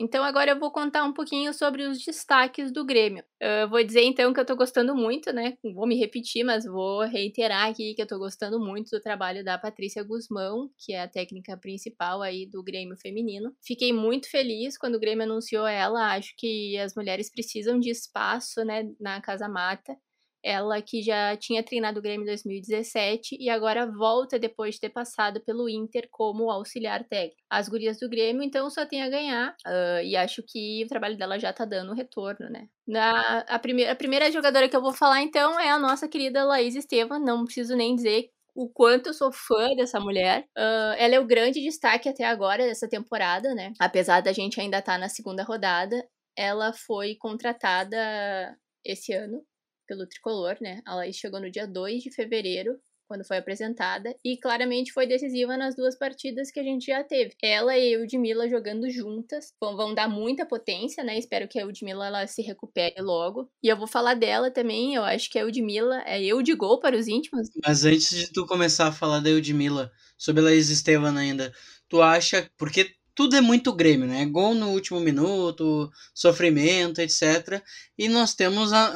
Então 0.00 0.22
agora 0.22 0.52
eu 0.52 0.58
vou 0.58 0.70
contar 0.70 1.02
um 1.04 1.12
pouquinho 1.12 1.52
sobre 1.52 1.82
os 1.82 1.98
destaques 1.98 2.70
do 2.72 2.84
Grêmio. 2.84 3.24
Eu 3.40 3.68
vou 3.68 3.82
dizer 3.82 4.02
então 4.02 4.32
que 4.32 4.38
eu 4.38 4.46
tô 4.46 4.54
gostando 4.54 4.94
muito, 4.94 5.32
né? 5.32 5.56
Vou 5.74 5.86
me 5.88 5.96
repetir, 5.96 6.44
mas 6.44 6.64
vou 6.64 7.00
reiterar 7.02 7.68
aqui 7.68 7.94
que 7.94 8.02
eu 8.02 8.06
tô 8.06 8.18
gostando 8.18 8.60
muito 8.60 8.90
do 8.90 9.00
trabalho 9.00 9.44
da 9.44 9.58
Patrícia 9.58 10.04
Guzmão, 10.04 10.70
que 10.78 10.92
é 10.92 11.02
a 11.02 11.08
técnica 11.08 11.56
principal 11.56 12.22
aí 12.22 12.46
do 12.46 12.62
Grêmio 12.62 12.96
feminino. 12.96 13.52
Fiquei 13.60 13.92
muito 13.92 14.30
feliz 14.30 14.78
quando 14.78 14.94
o 14.94 15.00
Grêmio 15.00 15.24
anunciou 15.24 15.66
ela. 15.66 16.14
Acho 16.14 16.32
que 16.36 16.78
as 16.78 16.94
mulheres 16.94 17.30
precisam 17.30 17.80
de 17.80 17.90
espaço, 17.90 18.64
né, 18.64 18.88
na 19.00 19.20
Casa 19.20 19.48
Mata. 19.48 19.96
Ela 20.42 20.80
que 20.80 21.02
já 21.02 21.36
tinha 21.36 21.62
treinado 21.62 21.98
o 21.98 22.02
Grêmio 22.02 22.22
em 22.22 22.26
2017 22.26 23.36
e 23.40 23.50
agora 23.50 23.86
volta 23.86 24.38
depois 24.38 24.74
de 24.74 24.80
ter 24.82 24.90
passado 24.90 25.40
pelo 25.40 25.68
Inter 25.68 26.08
como 26.10 26.50
auxiliar 26.50 27.04
técnico. 27.04 27.42
As 27.50 27.68
gurias 27.68 27.98
do 27.98 28.08
Grêmio, 28.08 28.42
então, 28.42 28.70
só 28.70 28.86
tem 28.86 29.02
a 29.02 29.08
ganhar 29.08 29.56
uh, 29.66 30.02
e 30.04 30.16
acho 30.16 30.42
que 30.46 30.84
o 30.84 30.88
trabalho 30.88 31.16
dela 31.16 31.38
já 31.38 31.52
tá 31.52 31.64
dando 31.64 31.94
retorno, 31.94 32.48
né? 32.48 32.68
Na, 32.86 33.40
a, 33.40 33.58
primeira, 33.58 33.92
a 33.92 33.96
primeira 33.96 34.30
jogadora 34.30 34.68
que 34.68 34.76
eu 34.76 34.80
vou 34.80 34.92
falar, 34.92 35.22
então, 35.22 35.58
é 35.58 35.70
a 35.70 35.78
nossa 35.78 36.08
querida 36.08 36.44
Laís 36.44 36.74
Estevam. 36.74 37.18
Não 37.18 37.44
preciso 37.44 37.76
nem 37.76 37.94
dizer 37.94 38.30
o 38.54 38.68
quanto 38.68 39.10
eu 39.10 39.14
sou 39.14 39.30
fã 39.32 39.74
dessa 39.76 40.00
mulher. 40.00 40.42
Uh, 40.56 40.94
ela 40.98 41.14
é 41.14 41.20
o 41.20 41.26
grande 41.26 41.60
destaque 41.60 42.08
até 42.08 42.24
agora 42.24 42.64
dessa 42.66 42.88
temporada, 42.88 43.54
né? 43.54 43.72
Apesar 43.78 44.20
da 44.20 44.32
gente 44.32 44.60
ainda 44.60 44.78
estar 44.78 44.94
tá 44.94 44.98
na 44.98 45.08
segunda 45.08 45.44
rodada, 45.44 46.04
ela 46.36 46.72
foi 46.72 47.14
contratada 47.16 48.56
esse 48.84 49.12
ano 49.12 49.44
pelo 49.88 50.06
tricolor, 50.06 50.56
né? 50.60 50.80
A 50.86 50.94
Laís 50.94 51.16
chegou 51.16 51.40
no 51.40 51.50
dia 51.50 51.66
2 51.66 52.02
de 52.02 52.12
fevereiro, 52.12 52.78
quando 53.08 53.24
foi 53.24 53.38
apresentada, 53.38 54.14
e 54.22 54.36
claramente 54.36 54.92
foi 54.92 55.06
decisiva 55.06 55.56
nas 55.56 55.74
duas 55.74 55.96
partidas 55.96 56.50
que 56.50 56.60
a 56.60 56.62
gente 56.62 56.86
já 56.86 57.02
teve. 57.02 57.32
Ela 57.42 57.76
e 57.76 57.94
a 57.94 57.98
Eudmila 57.98 58.46
jogando 58.48 58.88
juntas, 58.90 59.54
vão, 59.58 59.74
vão 59.74 59.94
dar 59.94 60.08
muita 60.08 60.44
potência, 60.44 61.02
né? 61.02 61.18
Espero 61.18 61.48
que 61.48 61.58
a 61.58 61.62
Eudmila 61.62 62.06
ela 62.06 62.26
se 62.26 62.42
recupere 62.42 63.00
logo. 63.00 63.50
E 63.62 63.68
eu 63.68 63.76
vou 63.78 63.86
falar 63.86 64.14
dela 64.14 64.50
também, 64.50 64.94
eu 64.94 65.02
acho 65.02 65.30
que 65.30 65.38
a 65.38 65.42
Eudmila 65.42 66.02
é 66.04 66.22
eu 66.22 66.42
de 66.42 66.54
gol 66.54 66.78
para 66.78 66.96
os 66.96 67.08
íntimos. 67.08 67.48
Mas 67.66 67.86
antes 67.86 68.10
de 68.10 68.30
tu 68.30 68.46
começar 68.46 68.88
a 68.88 68.92
falar 68.92 69.20
da 69.20 69.30
Eudmila, 69.30 69.90
sobre 70.18 70.42
a 70.42 70.44
Laís 70.44 70.68
Estevan 70.68 71.18
ainda, 71.18 71.50
tu 71.88 72.02
acha, 72.02 72.50
porque 72.58 72.92
tudo 73.18 73.34
é 73.34 73.40
muito 73.40 73.72
Grêmio, 73.72 74.06
né? 74.06 74.24
Gol 74.26 74.54
no 74.54 74.70
último 74.70 75.00
minuto, 75.00 75.90
sofrimento, 76.14 77.00
etc. 77.00 77.60
E 77.98 78.08
nós 78.08 78.32
temos 78.32 78.72
a, 78.72 78.92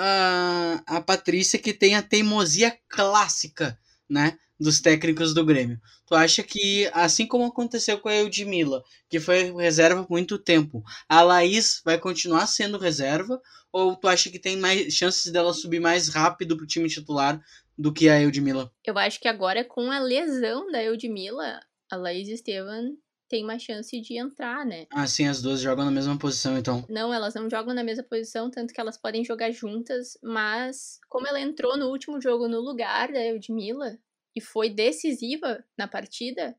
a, 0.86 0.98
a 0.98 1.00
Patrícia 1.00 1.58
que 1.58 1.72
tem 1.72 1.96
a 1.96 2.02
teimosia 2.02 2.72
clássica, 2.88 3.76
né? 4.08 4.38
Dos 4.60 4.80
técnicos 4.80 5.34
do 5.34 5.44
Grêmio. 5.44 5.80
Tu 6.06 6.14
acha 6.14 6.40
que, 6.44 6.88
assim 6.92 7.26
como 7.26 7.46
aconteceu 7.46 7.98
com 7.98 8.08
a 8.08 8.14
Eudmila, 8.14 8.84
que 9.10 9.18
foi 9.18 9.52
reserva 9.56 10.04
por 10.04 10.12
muito 10.12 10.38
tempo, 10.38 10.84
a 11.08 11.20
Laís 11.20 11.82
vai 11.84 11.98
continuar 11.98 12.46
sendo 12.46 12.78
reserva? 12.78 13.42
Ou 13.72 13.96
tu 13.96 14.06
acha 14.06 14.30
que 14.30 14.38
tem 14.38 14.56
mais 14.56 14.94
chances 14.94 15.32
dela 15.32 15.52
subir 15.52 15.80
mais 15.80 16.08
rápido 16.08 16.56
pro 16.56 16.64
time 16.64 16.88
titular 16.88 17.42
do 17.76 17.92
que 17.92 18.08
a 18.08 18.22
Eudmila? 18.22 18.70
Eu 18.84 18.96
acho 18.98 19.18
que 19.18 19.26
agora, 19.26 19.64
com 19.64 19.90
a 19.90 19.98
lesão 19.98 20.70
da 20.70 20.80
Eudmila, 20.80 21.58
a 21.90 21.96
Laís 21.96 22.28
Estevam 22.28 22.96
tem 23.32 23.42
mais 23.42 23.62
chance 23.62 23.98
de 23.98 24.18
entrar, 24.18 24.66
né? 24.66 24.86
Ah, 24.92 25.06
sim, 25.06 25.26
as 25.26 25.40
duas 25.40 25.58
jogam 25.58 25.86
na 25.86 25.90
mesma 25.90 26.18
posição, 26.18 26.58
então. 26.58 26.84
Não, 26.86 27.14
elas 27.14 27.32
não 27.32 27.48
jogam 27.48 27.72
na 27.72 27.82
mesma 27.82 28.04
posição, 28.04 28.50
tanto 28.50 28.74
que 28.74 28.80
elas 28.80 28.98
podem 28.98 29.24
jogar 29.24 29.50
juntas, 29.50 30.18
mas 30.22 31.00
como 31.08 31.26
ela 31.26 31.40
entrou 31.40 31.78
no 31.78 31.88
último 31.88 32.20
jogo 32.20 32.46
no 32.46 32.60
lugar 32.60 33.10
da 33.10 33.24
Eudmila 33.24 33.98
e 34.36 34.40
foi 34.42 34.68
decisiva 34.68 35.64
na 35.78 35.88
partida, 35.88 36.54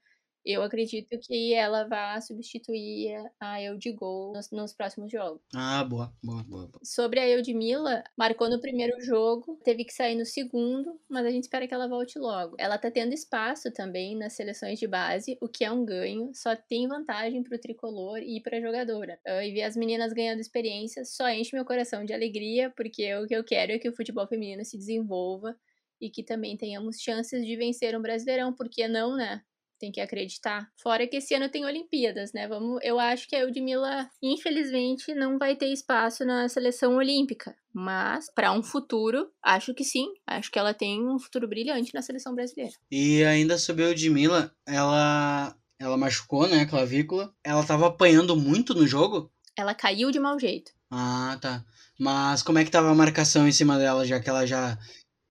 eu 0.45 0.61
acredito 0.61 1.17
que 1.19 1.53
ela 1.53 1.87
vai 1.87 2.21
substituir 2.21 3.15
a 3.39 3.61
Eldigol 3.61 4.33
nos, 4.33 4.51
nos 4.51 4.73
próximos 4.73 5.11
jogos. 5.11 5.41
Ah, 5.55 5.83
boa, 5.83 6.13
boa, 6.21 6.43
boa, 6.43 6.67
boa. 6.67 6.79
Sobre 6.83 7.19
a 7.19 7.29
Eudmila, 7.29 8.03
marcou 8.17 8.49
no 8.49 8.59
primeiro 8.59 8.99
jogo, 9.01 9.59
teve 9.63 9.85
que 9.85 9.93
sair 9.93 10.15
no 10.15 10.25
segundo, 10.25 10.99
mas 11.09 11.25
a 11.25 11.31
gente 11.31 11.43
espera 11.43 11.67
que 11.67 11.73
ela 11.73 11.87
volte 11.87 12.19
logo. 12.19 12.55
Ela 12.59 12.77
tá 12.77 12.91
tendo 12.91 13.13
espaço 13.13 13.71
também 13.71 14.17
nas 14.17 14.33
seleções 14.33 14.79
de 14.79 14.87
base, 14.87 15.37
o 15.41 15.47
que 15.47 15.63
é 15.63 15.71
um 15.71 15.85
ganho, 15.85 16.31
só 16.33 16.55
tem 16.55 16.87
vantagem 16.87 17.41
pro 17.43 17.59
tricolor 17.59 18.19
e 18.19 18.41
pra 18.41 18.59
jogadora. 18.59 19.19
E 19.25 19.51
ver 19.51 19.63
as 19.63 19.75
meninas 19.75 20.11
ganhando 20.13 20.39
experiência 20.39 21.05
só 21.05 21.29
enche 21.29 21.55
meu 21.55 21.65
coração 21.65 22.03
de 22.03 22.13
alegria, 22.13 22.69
porque 22.75 23.15
o 23.15 23.27
que 23.27 23.35
eu 23.35 23.43
quero 23.43 23.71
é 23.71 23.79
que 23.79 23.87
o 23.87 23.95
futebol 23.95 24.27
feminino 24.27 24.65
se 24.65 24.77
desenvolva 24.77 25.55
e 26.01 26.09
que 26.09 26.21
também 26.21 26.57
tenhamos 26.57 26.99
chances 26.99 27.45
de 27.45 27.55
vencer 27.55 27.97
um 27.97 28.01
Brasileirão, 28.01 28.53
porque 28.53 28.87
não, 28.89 29.15
né? 29.15 29.41
Tem 29.83 29.91
que 29.91 29.99
acreditar. 29.99 30.69
Fora 30.81 31.05
que 31.05 31.17
esse 31.17 31.33
ano 31.33 31.49
tem 31.49 31.65
Olimpíadas, 31.65 32.31
né? 32.31 32.47
Vamos, 32.47 32.79
eu 32.81 32.97
acho 32.97 33.27
que 33.27 33.35
a 33.35 33.41
Eudmila, 33.41 34.09
infelizmente, 34.21 35.13
não 35.13 35.37
vai 35.37 35.57
ter 35.57 35.73
espaço 35.73 36.23
na 36.23 36.47
seleção 36.47 36.95
olímpica. 36.95 37.53
Mas, 37.73 38.31
para 38.33 38.53
um 38.53 38.63
futuro, 38.63 39.27
acho 39.43 39.73
que 39.73 39.83
sim. 39.83 40.07
Acho 40.25 40.49
que 40.49 40.57
ela 40.57 40.73
tem 40.73 41.05
um 41.05 41.19
futuro 41.19 41.49
brilhante 41.49 41.93
na 41.93 42.01
seleção 42.01 42.33
brasileira. 42.33 42.71
E 42.89 43.25
ainda 43.25 43.57
sobre 43.57 43.83
a 43.83 43.87
Eudmila, 43.87 44.55
ela, 44.65 45.53
ela 45.77 45.97
machucou, 45.97 46.47
né, 46.47 46.61
a 46.61 46.65
clavícula. 46.65 47.33
Ela 47.43 47.65
tava 47.65 47.87
apanhando 47.87 48.37
muito 48.37 48.73
no 48.73 48.87
jogo? 48.87 49.29
Ela 49.57 49.75
caiu 49.75 50.11
de 50.11 50.19
mau 50.19 50.39
jeito. 50.39 50.71
Ah, 50.89 51.37
tá. 51.41 51.65
Mas 51.99 52.41
como 52.41 52.57
é 52.57 52.63
que 52.63 52.71
tava 52.71 52.89
a 52.89 52.95
marcação 52.95 53.45
em 53.45 53.51
cima 53.51 53.77
dela, 53.77 54.05
já 54.05 54.19
que 54.19 54.29
ela 54.29 54.45
já 54.47 54.77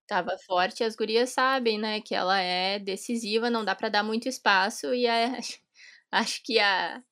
Tava 0.06 0.36
forte, 0.46 0.84
as 0.84 0.96
gurias 0.96 1.30
sabem, 1.30 1.78
né, 1.78 2.00
que 2.00 2.14
ela 2.14 2.40
é 2.40 2.78
decisiva, 2.78 3.48
não 3.48 3.64
dá 3.64 3.74
para 3.74 3.88
dar 3.88 4.02
muito 4.02 4.28
espaço 4.28 4.92
e 4.94 5.06
acho 6.10 6.42
que 6.44 6.58
a, 6.58 7.02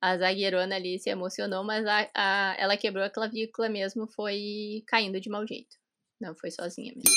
a 0.00 0.16
zagueirona 0.16 0.76
ali 0.76 0.98
se 0.98 1.10
emocionou, 1.10 1.64
mas 1.64 1.84
a, 1.86 2.08
a, 2.14 2.56
ela 2.58 2.76
quebrou 2.76 3.04
a 3.04 3.10
clavícula 3.10 3.68
mesmo, 3.68 4.06
foi 4.06 4.82
caindo 4.86 5.20
de 5.20 5.28
mau 5.28 5.46
jeito. 5.46 5.76
Não 6.20 6.34
foi 6.34 6.50
sozinha 6.50 6.92
mesmo. 6.94 7.14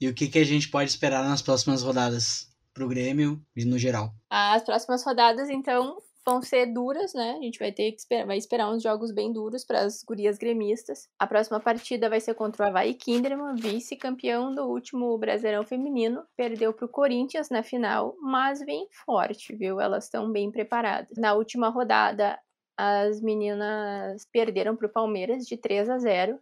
E 0.00 0.08
o 0.08 0.14
que, 0.14 0.28
que 0.28 0.38
a 0.38 0.44
gente 0.44 0.70
pode 0.70 0.88
esperar 0.88 1.22
nas 1.22 1.42
próximas 1.42 1.82
rodadas 1.82 2.50
pro 2.72 2.88
Grêmio 2.88 3.44
e 3.54 3.64
no 3.64 3.78
geral? 3.78 4.14
As 4.30 4.62
próximas 4.64 5.04
rodadas, 5.04 5.50
então, 5.50 5.98
vão 6.24 6.42
ser 6.42 6.66
duras, 6.66 7.14
né? 7.14 7.36
A 7.38 7.42
gente 7.42 7.58
vai 7.58 7.72
ter 7.72 7.92
que 7.92 8.00
esperar, 8.00 8.26
vai 8.26 8.36
esperar 8.36 8.70
uns 8.70 8.82
jogos 8.82 9.12
bem 9.12 9.32
duros 9.32 9.64
para 9.64 9.80
as 9.80 10.02
gurias 10.02 10.38
gremistas. 10.38 11.08
A 11.18 11.26
próxima 11.26 11.60
partida 11.60 12.08
vai 12.08 12.20
ser 12.20 12.34
contra 12.34 12.64
o 12.64 12.68
Havaí 12.68 12.94
Kinderman, 12.94 13.54
vice-campeão 13.56 14.54
do 14.54 14.66
último 14.66 15.16
Brasileirão 15.18 15.64
Feminino. 15.64 16.22
Perdeu 16.36 16.72
para 16.72 16.86
o 16.86 16.88
Corinthians 16.88 17.50
na 17.50 17.62
final, 17.62 18.14
mas 18.20 18.60
vem 18.60 18.86
forte, 19.04 19.54
viu? 19.54 19.80
Elas 19.80 20.04
estão 20.04 20.30
bem 20.30 20.50
preparadas. 20.50 21.16
Na 21.16 21.34
última 21.34 21.68
rodada, 21.68 22.38
as 22.76 23.20
meninas 23.20 24.26
perderam 24.32 24.74
para 24.76 24.86
o 24.86 24.92
Palmeiras 24.92 25.44
de 25.46 25.56
3 25.56 25.90
a 25.90 25.98
0 25.98 26.40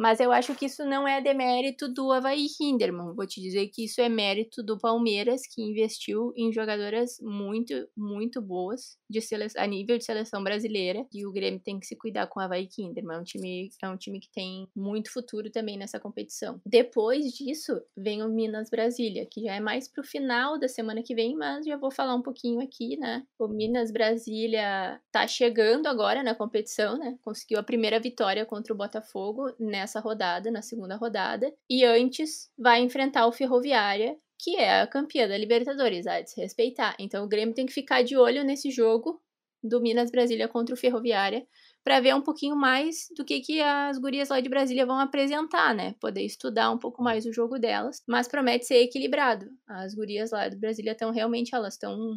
mas 0.00 0.18
eu 0.18 0.32
acho 0.32 0.54
que 0.54 0.64
isso 0.64 0.82
não 0.86 1.06
é 1.06 1.20
demérito 1.20 1.86
do 1.86 2.10
Havaí 2.10 2.46
Hinderman. 2.58 3.14
Vou 3.14 3.26
te 3.26 3.38
dizer 3.38 3.68
que 3.68 3.84
isso 3.84 4.00
é 4.00 4.08
mérito 4.08 4.62
do 4.62 4.78
Palmeiras, 4.78 5.42
que 5.46 5.60
investiu 5.60 6.32
em 6.34 6.50
jogadoras 6.50 7.18
muito, 7.20 7.74
muito 7.94 8.40
boas 8.40 8.98
de 9.10 9.20
a 9.58 9.66
nível 9.66 9.98
de 9.98 10.04
seleção 10.04 10.42
brasileira. 10.42 11.06
E 11.12 11.26
o 11.26 11.32
Grêmio 11.32 11.60
tem 11.60 11.78
que 11.78 11.86
se 11.86 11.94
cuidar 11.96 12.28
com 12.28 12.40
o 12.40 12.42
Havaí 12.42 12.66
Kinderman. 12.66 13.18
É 13.18 13.20
um 13.20 13.24
time, 13.24 13.68
é 13.82 13.88
um 13.90 13.96
time 13.98 14.18
que 14.20 14.32
tem 14.32 14.66
muito 14.74 15.12
futuro 15.12 15.50
também 15.50 15.76
nessa 15.76 16.00
competição. 16.00 16.58
Depois 16.64 17.26
disso, 17.32 17.78
vem 17.94 18.22
o 18.22 18.28
Minas 18.30 18.70
Brasília, 18.70 19.28
que 19.30 19.42
já 19.42 19.56
é 19.56 19.60
mais 19.60 19.86
pro 19.86 20.02
final 20.02 20.58
da 20.58 20.66
semana 20.66 21.02
que 21.02 21.14
vem, 21.14 21.36
mas 21.36 21.66
já 21.66 21.76
vou 21.76 21.90
falar 21.90 22.14
um 22.14 22.22
pouquinho 22.22 22.62
aqui, 22.62 22.96
né? 22.96 23.22
O 23.38 23.48
Minas 23.48 23.90
Brasília 23.90 24.98
tá 25.12 25.26
chegando 25.26 25.88
agora 25.88 26.22
na 26.22 26.34
competição, 26.34 26.96
né? 26.96 27.18
Conseguiu 27.22 27.58
a 27.58 27.62
primeira 27.62 28.00
vitória 28.00 28.46
contra 28.46 28.72
o 28.72 28.76
Botafogo 28.76 29.52
nessa 29.58 29.89
nessa 29.90 30.00
rodada, 30.00 30.50
na 30.50 30.62
segunda 30.62 30.94
rodada, 30.94 31.52
e 31.68 31.84
antes 31.84 32.48
vai 32.56 32.80
enfrentar 32.80 33.26
o 33.26 33.32
Ferroviária, 33.32 34.16
que 34.38 34.56
é 34.56 34.80
a 34.80 34.86
campeã 34.86 35.28
da 35.28 35.36
Libertadores, 35.36 36.06
a 36.06 36.20
de 36.20 36.30
se 36.30 36.40
respeitar. 36.40 36.94
Então 36.98 37.24
o 37.24 37.28
Grêmio 37.28 37.54
tem 37.54 37.66
que 37.66 37.72
ficar 37.72 38.02
de 38.02 38.16
olho 38.16 38.44
nesse 38.44 38.70
jogo 38.70 39.20
do 39.62 39.80
Minas 39.80 40.10
Brasília 40.10 40.48
contra 40.48 40.74
o 40.74 40.78
Ferroviária 40.78 41.46
para 41.84 42.00
ver 42.00 42.14
um 42.14 42.22
pouquinho 42.22 42.56
mais 42.56 43.08
do 43.14 43.24
que, 43.24 43.40
que 43.40 43.60
as 43.60 43.98
gurias 43.98 44.30
lá 44.30 44.40
de 44.40 44.48
Brasília 44.48 44.86
vão 44.86 44.98
apresentar, 44.98 45.74
né? 45.74 45.94
Poder 46.00 46.22
estudar 46.22 46.70
um 46.70 46.78
pouco 46.78 47.02
mais 47.02 47.26
o 47.26 47.32
jogo 47.32 47.58
delas, 47.58 48.02
mas 48.06 48.28
promete 48.28 48.64
ser 48.64 48.76
equilibrado. 48.76 49.50
As 49.68 49.94
gurias 49.94 50.30
lá 50.30 50.48
de 50.48 50.56
Brasília 50.56 50.92
estão 50.92 51.10
realmente, 51.10 51.54
elas 51.54 51.74
estão 51.74 52.14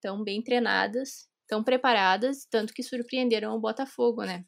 tão 0.00 0.22
bem 0.22 0.42
treinadas, 0.42 1.28
estão 1.42 1.64
preparadas, 1.64 2.46
tanto 2.48 2.72
que 2.72 2.82
surpreenderam 2.82 3.56
o 3.56 3.60
Botafogo, 3.60 4.22
né? 4.22 4.44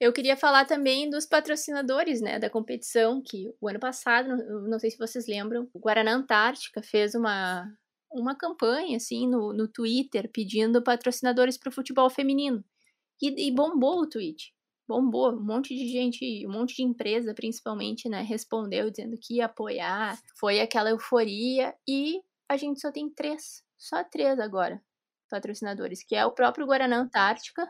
Eu 0.00 0.12
queria 0.12 0.36
falar 0.36 0.64
também 0.64 1.10
dos 1.10 1.26
patrocinadores, 1.26 2.20
né, 2.20 2.38
da 2.38 2.48
competição, 2.48 3.20
que 3.20 3.52
o 3.60 3.68
ano 3.68 3.80
passado, 3.80 4.28
não 4.68 4.78
sei 4.78 4.90
se 4.90 4.98
vocês 4.98 5.26
lembram, 5.26 5.68
o 5.74 5.80
Guaraná 5.80 6.14
Antártica 6.14 6.80
fez 6.80 7.16
uma, 7.16 7.68
uma 8.12 8.36
campanha, 8.36 8.96
assim, 8.96 9.28
no, 9.28 9.52
no 9.52 9.66
Twitter, 9.66 10.30
pedindo 10.32 10.82
patrocinadores 10.82 11.58
para 11.58 11.70
o 11.70 11.72
futebol 11.72 12.08
feminino. 12.08 12.64
E, 13.20 13.48
e 13.48 13.50
bombou 13.50 14.00
o 14.00 14.08
tweet. 14.08 14.54
Bombou. 14.86 15.32
Um 15.32 15.44
monte 15.44 15.74
de 15.74 15.88
gente, 15.88 16.46
um 16.46 16.52
monte 16.52 16.76
de 16.76 16.82
empresa, 16.82 17.34
principalmente, 17.34 18.08
né, 18.08 18.22
respondeu 18.22 18.90
dizendo 18.90 19.18
que 19.20 19.38
ia 19.38 19.46
apoiar. 19.46 20.16
Foi 20.38 20.60
aquela 20.60 20.90
euforia. 20.90 21.74
E 21.86 22.22
a 22.48 22.56
gente 22.56 22.80
só 22.80 22.92
tem 22.92 23.10
três. 23.10 23.64
Só 23.76 24.04
três 24.04 24.38
agora 24.38 24.80
patrocinadores, 25.28 26.02
que 26.02 26.16
é 26.16 26.24
o 26.24 26.32
próprio 26.32 26.66
Guaraná 26.66 26.98
Antártica, 26.98 27.68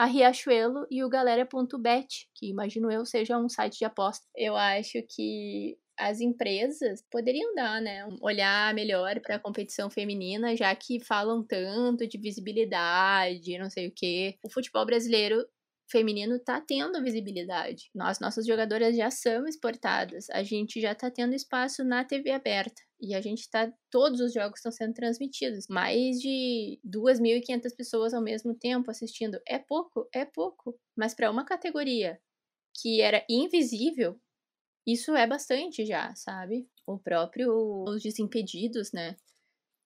a 0.00 0.06
Riachuelo 0.06 0.86
e 0.90 1.04
o 1.04 1.10
Galera.bet, 1.10 2.26
que 2.34 2.48
imagino 2.48 2.90
eu 2.90 3.04
seja 3.04 3.36
um 3.36 3.50
site 3.50 3.80
de 3.80 3.84
aposta. 3.84 4.26
Eu 4.34 4.56
acho 4.56 4.94
que 5.06 5.76
as 5.94 6.22
empresas 6.22 7.04
poderiam 7.10 7.54
dar, 7.54 7.82
né, 7.82 8.06
um 8.06 8.16
olhar 8.22 8.72
melhor 8.72 9.20
para 9.20 9.36
a 9.36 9.38
competição 9.38 9.90
feminina, 9.90 10.56
já 10.56 10.74
que 10.74 11.04
falam 11.04 11.44
tanto 11.46 12.08
de 12.08 12.16
visibilidade, 12.16 13.58
não 13.58 13.68
sei 13.68 13.88
o 13.88 13.92
quê. 13.94 14.38
O 14.42 14.50
futebol 14.50 14.86
brasileiro 14.86 15.46
feminino 15.86 16.38
tá 16.38 16.62
tendo 16.62 17.02
visibilidade. 17.02 17.90
Nós, 17.94 18.20
nossas 18.20 18.46
jogadoras 18.46 18.96
já 18.96 19.10
são 19.10 19.46
exportadas. 19.46 20.30
A 20.30 20.42
gente 20.42 20.80
já 20.80 20.94
tá 20.94 21.10
tendo 21.10 21.34
espaço 21.34 21.84
na 21.84 22.06
TV 22.06 22.30
aberta. 22.30 22.80
E 23.00 23.14
a 23.14 23.20
gente 23.20 23.48
tá. 23.50 23.72
Todos 23.90 24.20
os 24.20 24.32
jogos 24.32 24.58
estão 24.58 24.72
sendo 24.72 24.94
transmitidos. 24.94 25.66
Mais 25.68 26.18
de 26.20 26.80
2.500 26.84 27.74
pessoas 27.76 28.14
ao 28.14 28.22
mesmo 28.22 28.54
tempo 28.54 28.90
assistindo. 28.90 29.40
É 29.46 29.58
pouco? 29.58 30.08
É 30.14 30.24
pouco. 30.24 30.78
Mas 30.96 31.14
para 31.14 31.30
uma 31.30 31.44
categoria 31.44 32.20
que 32.80 33.00
era 33.00 33.24
invisível, 33.28 34.20
isso 34.86 35.14
é 35.16 35.26
bastante 35.26 35.86
já, 35.86 36.14
sabe? 36.16 36.68
O 36.86 36.98
próprio. 36.98 37.52
Os 37.88 38.02
Desimpedidos, 38.02 38.92
né? 38.92 39.16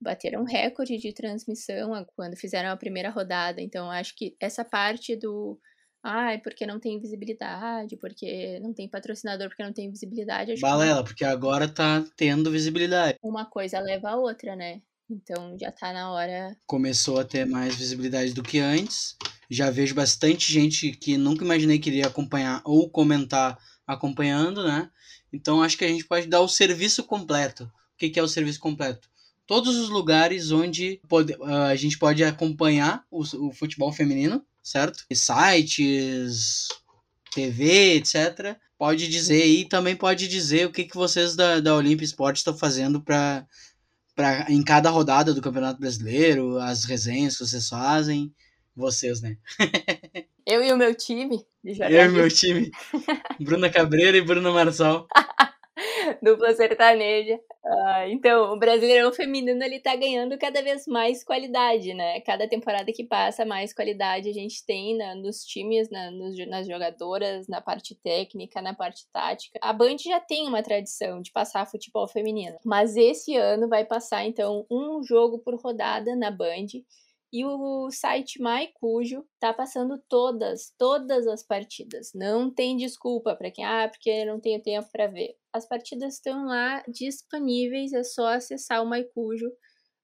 Bateram 0.00 0.44
recorde 0.44 0.98
de 0.98 1.12
transmissão 1.12 2.07
quando 2.16 2.37
fizeram 2.37 2.70
a 2.70 2.77
primeira 2.77 3.11
rodada. 3.11 3.61
Então, 3.62 3.90
acho 3.90 4.14
que 4.16 4.37
essa 4.40 4.64
parte 4.64 5.16
do 5.16 5.59
Ai, 6.06 6.36
porque 6.36 6.66
não 6.66 6.78
tem 6.78 7.00
visibilidade, 7.00 7.96
porque 7.96 8.60
não 8.60 8.74
tem 8.74 8.86
patrocinador, 8.86 9.48
porque 9.48 9.64
não 9.64 9.72
tem 9.72 9.90
visibilidade. 9.90 10.52
Acho 10.52 10.60
Balela, 10.60 11.02
que... 11.02 11.08
porque 11.08 11.24
agora 11.24 11.66
tá 11.66 12.04
tendo 12.14 12.50
visibilidade. 12.50 13.18
Uma 13.22 13.46
coisa 13.46 13.80
leva 13.80 14.10
a 14.10 14.16
outra, 14.16 14.54
né? 14.54 14.82
Então 15.08 15.56
já 15.58 15.72
tá 15.72 15.94
na 15.94 16.12
hora. 16.12 16.54
Começou 16.66 17.18
a 17.18 17.24
ter 17.24 17.46
mais 17.46 17.74
visibilidade 17.74 18.34
do 18.34 18.42
que 18.42 18.58
antes. 18.58 19.16
Já 19.48 19.70
vejo 19.70 19.94
bastante 19.94 20.52
gente 20.52 20.92
que 20.92 21.16
nunca 21.16 21.42
imaginei 21.42 21.78
que 21.78 21.88
iria 21.88 22.06
acompanhar 22.06 22.60
ou 22.66 22.90
comentar 22.90 23.58
acompanhando, 23.86 24.62
né? 24.62 24.90
Então 25.32 25.62
acho 25.62 25.78
que 25.78 25.86
a 25.86 25.88
gente 25.88 26.04
pode 26.04 26.26
dar 26.26 26.40
o 26.40 26.48
serviço 26.48 27.02
completo. 27.04 27.64
O 27.64 27.96
que, 27.96 28.10
que 28.10 28.20
é 28.20 28.22
o 28.22 28.28
serviço 28.28 28.60
completo? 28.60 29.08
todos 29.46 29.76
os 29.76 29.88
lugares 29.88 30.50
onde 30.50 31.00
pode, 31.08 31.36
ah, 31.42 31.66
a 31.66 31.76
gente 31.76 31.98
pode 31.98 32.24
acompanhar 32.24 33.04
o, 33.10 33.20
o 33.20 33.52
futebol 33.52 33.92
feminino, 33.92 34.44
certo? 34.64 35.05
E 35.11 35.14
sites, 35.14 36.68
TV, 37.33 37.96
etc. 37.96 38.57
Pode 38.79 39.07
dizer 39.07 39.44
e 39.44 39.68
também 39.68 39.94
pode 39.94 40.27
dizer 40.27 40.66
o 40.66 40.72
que, 40.72 40.85
que 40.85 40.96
vocês 40.96 41.37
da, 41.37 41.61
da 41.61 41.77
Olimpia 41.77 42.05
Esporte 42.05 42.38
estão 42.38 42.57
fazendo 42.57 43.00
para 43.00 43.46
para 44.16 44.46
em 44.48 44.62
cada 44.62 44.90
rodada 44.90 45.35
do 45.35 45.42
Campeonato 45.42 45.81
Brasileiro, 45.81 46.57
as 46.59 46.85
resenhas 46.85 47.37
que 47.37 47.44
vocês 47.44 47.68
fazem, 47.68 48.33
vocês, 48.74 49.20
né? 49.20 49.37
Eu 50.46 50.62
e 50.62 50.72
o 50.72 50.77
meu 50.77 50.94
time 50.94 51.44
Eu 51.64 52.05
e 52.05 52.09
meu 52.09 52.29
time. 52.29 52.70
Bruna 53.40 53.70
Cabreira 53.70 54.16
e 54.16 54.22
Bruna 54.22 54.53
Marçal. 54.53 55.09
Dupla 56.22 56.54
sertaneja. 56.54 57.40
Uh, 57.64 58.08
então, 58.08 58.52
o 58.52 58.58
Brasileirão 58.58 59.12
Feminino 59.12 59.62
ele 59.62 59.80
tá 59.80 59.96
ganhando 59.96 60.38
cada 60.38 60.62
vez 60.62 60.87
mais 60.87 61.24
qualidade, 61.24 61.94
né? 61.94 62.20
Cada 62.20 62.48
temporada 62.48 62.92
que 62.92 63.04
passa, 63.04 63.44
mais 63.44 63.72
qualidade 63.72 64.28
a 64.28 64.32
gente 64.32 64.64
tem 64.64 64.96
na, 64.96 65.14
nos 65.14 65.44
times, 65.44 65.90
na, 65.90 66.10
nos, 66.10 66.37
nas 66.46 66.66
jogadoras, 66.66 67.48
na 67.48 67.60
parte 67.60 67.94
técnica, 67.94 68.62
na 68.62 68.74
parte 68.74 69.06
tática. 69.12 69.58
A 69.62 69.72
Band 69.72 69.96
já 69.98 70.20
tem 70.20 70.46
uma 70.46 70.62
tradição 70.62 71.20
de 71.20 71.32
passar 71.32 71.66
futebol 71.66 72.06
feminino, 72.06 72.56
mas 72.64 72.96
esse 72.96 73.37
ano 73.37 73.68
vai 73.68 73.84
passar, 73.84 74.24
então, 74.24 74.66
um 74.70 75.02
jogo 75.02 75.38
por 75.38 75.54
rodada 75.60 76.14
na 76.14 76.30
Band. 76.30 76.66
E 77.34 77.44
o 77.44 77.90
site 77.90 78.40
MyCujo 78.40 79.26
tá 79.40 79.52
passando 79.52 80.00
todas, 80.08 80.72
todas 80.78 81.26
as 81.26 81.42
partidas. 81.42 82.12
Não 82.14 82.48
tem 82.48 82.76
desculpa 82.76 83.34
para 83.34 83.50
quem, 83.50 83.64
ah, 83.64 83.88
porque 83.88 84.24
não 84.24 84.38
tenho 84.38 84.62
tempo 84.62 84.88
para 84.92 85.08
ver. 85.08 85.34
As 85.52 85.66
partidas 85.66 86.14
estão 86.14 86.46
lá 86.46 86.84
disponíveis, 86.86 87.92
é 87.92 88.04
só 88.04 88.28
acessar 88.28 88.84
o 88.84 88.88
MyCujo. 88.88 89.48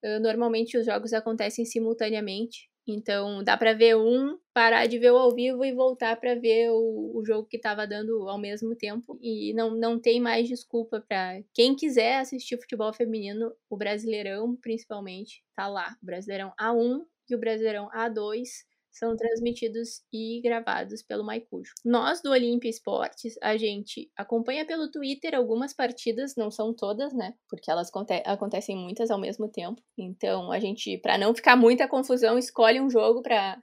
Uh, 0.04 0.18
normalmente 0.20 0.76
os 0.76 0.84
jogos 0.84 1.12
acontecem 1.12 1.64
simultaneamente, 1.64 2.68
então 2.84 3.44
dá 3.44 3.56
para 3.56 3.74
ver 3.74 3.96
um, 3.96 4.36
parar 4.52 4.86
de 4.86 4.98
ver 4.98 5.12
o 5.12 5.16
ao 5.16 5.32
vivo 5.32 5.64
e 5.64 5.72
voltar 5.72 6.18
para 6.18 6.34
ver 6.34 6.70
o, 6.70 7.12
o, 7.14 7.24
jogo 7.24 7.46
que 7.46 7.58
estava 7.58 7.86
dando 7.86 8.28
ao 8.28 8.38
mesmo 8.38 8.74
tempo. 8.74 9.16
E 9.22 9.54
não, 9.54 9.76
não 9.76 10.00
tem 10.00 10.20
mais 10.20 10.48
desculpa 10.48 11.00
para 11.06 11.40
quem 11.54 11.76
quiser 11.76 12.18
assistir 12.18 12.58
futebol 12.58 12.92
feminino, 12.92 13.52
o 13.68 13.76
Brasileirão 13.76 14.56
principalmente 14.56 15.44
tá 15.54 15.68
lá. 15.68 15.96
O 16.02 16.06
Brasileirão 16.06 16.52
A1 16.60 17.04
e 17.30 17.34
o 17.34 17.38
Brasileirão 17.38 17.88
A2 17.90 18.48
são 18.92 19.16
transmitidos 19.16 20.02
e 20.12 20.40
gravados 20.42 21.02
pelo 21.02 21.24
Maicujo. 21.24 21.72
Nós 21.84 22.20
do 22.20 22.30
Olimpia 22.30 22.70
Esportes, 22.70 23.34
a 23.40 23.56
gente 23.56 24.10
acompanha 24.16 24.66
pelo 24.66 24.90
Twitter 24.90 25.34
algumas 25.34 25.72
partidas, 25.72 26.34
não 26.36 26.50
são 26.50 26.74
todas, 26.74 27.12
né? 27.12 27.34
Porque 27.48 27.70
elas 27.70 27.90
acontecem 28.24 28.76
muitas 28.76 29.10
ao 29.10 29.20
mesmo 29.20 29.48
tempo. 29.48 29.80
Então, 29.96 30.50
a 30.50 30.58
gente, 30.58 30.98
para 30.98 31.16
não 31.16 31.34
ficar 31.34 31.56
muita 31.56 31.88
confusão, 31.88 32.36
escolhe 32.36 32.80
um 32.80 32.90
jogo 32.90 33.22
para 33.22 33.62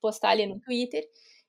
postar 0.00 0.30
ali 0.30 0.46
no 0.46 0.60
Twitter. 0.60 1.04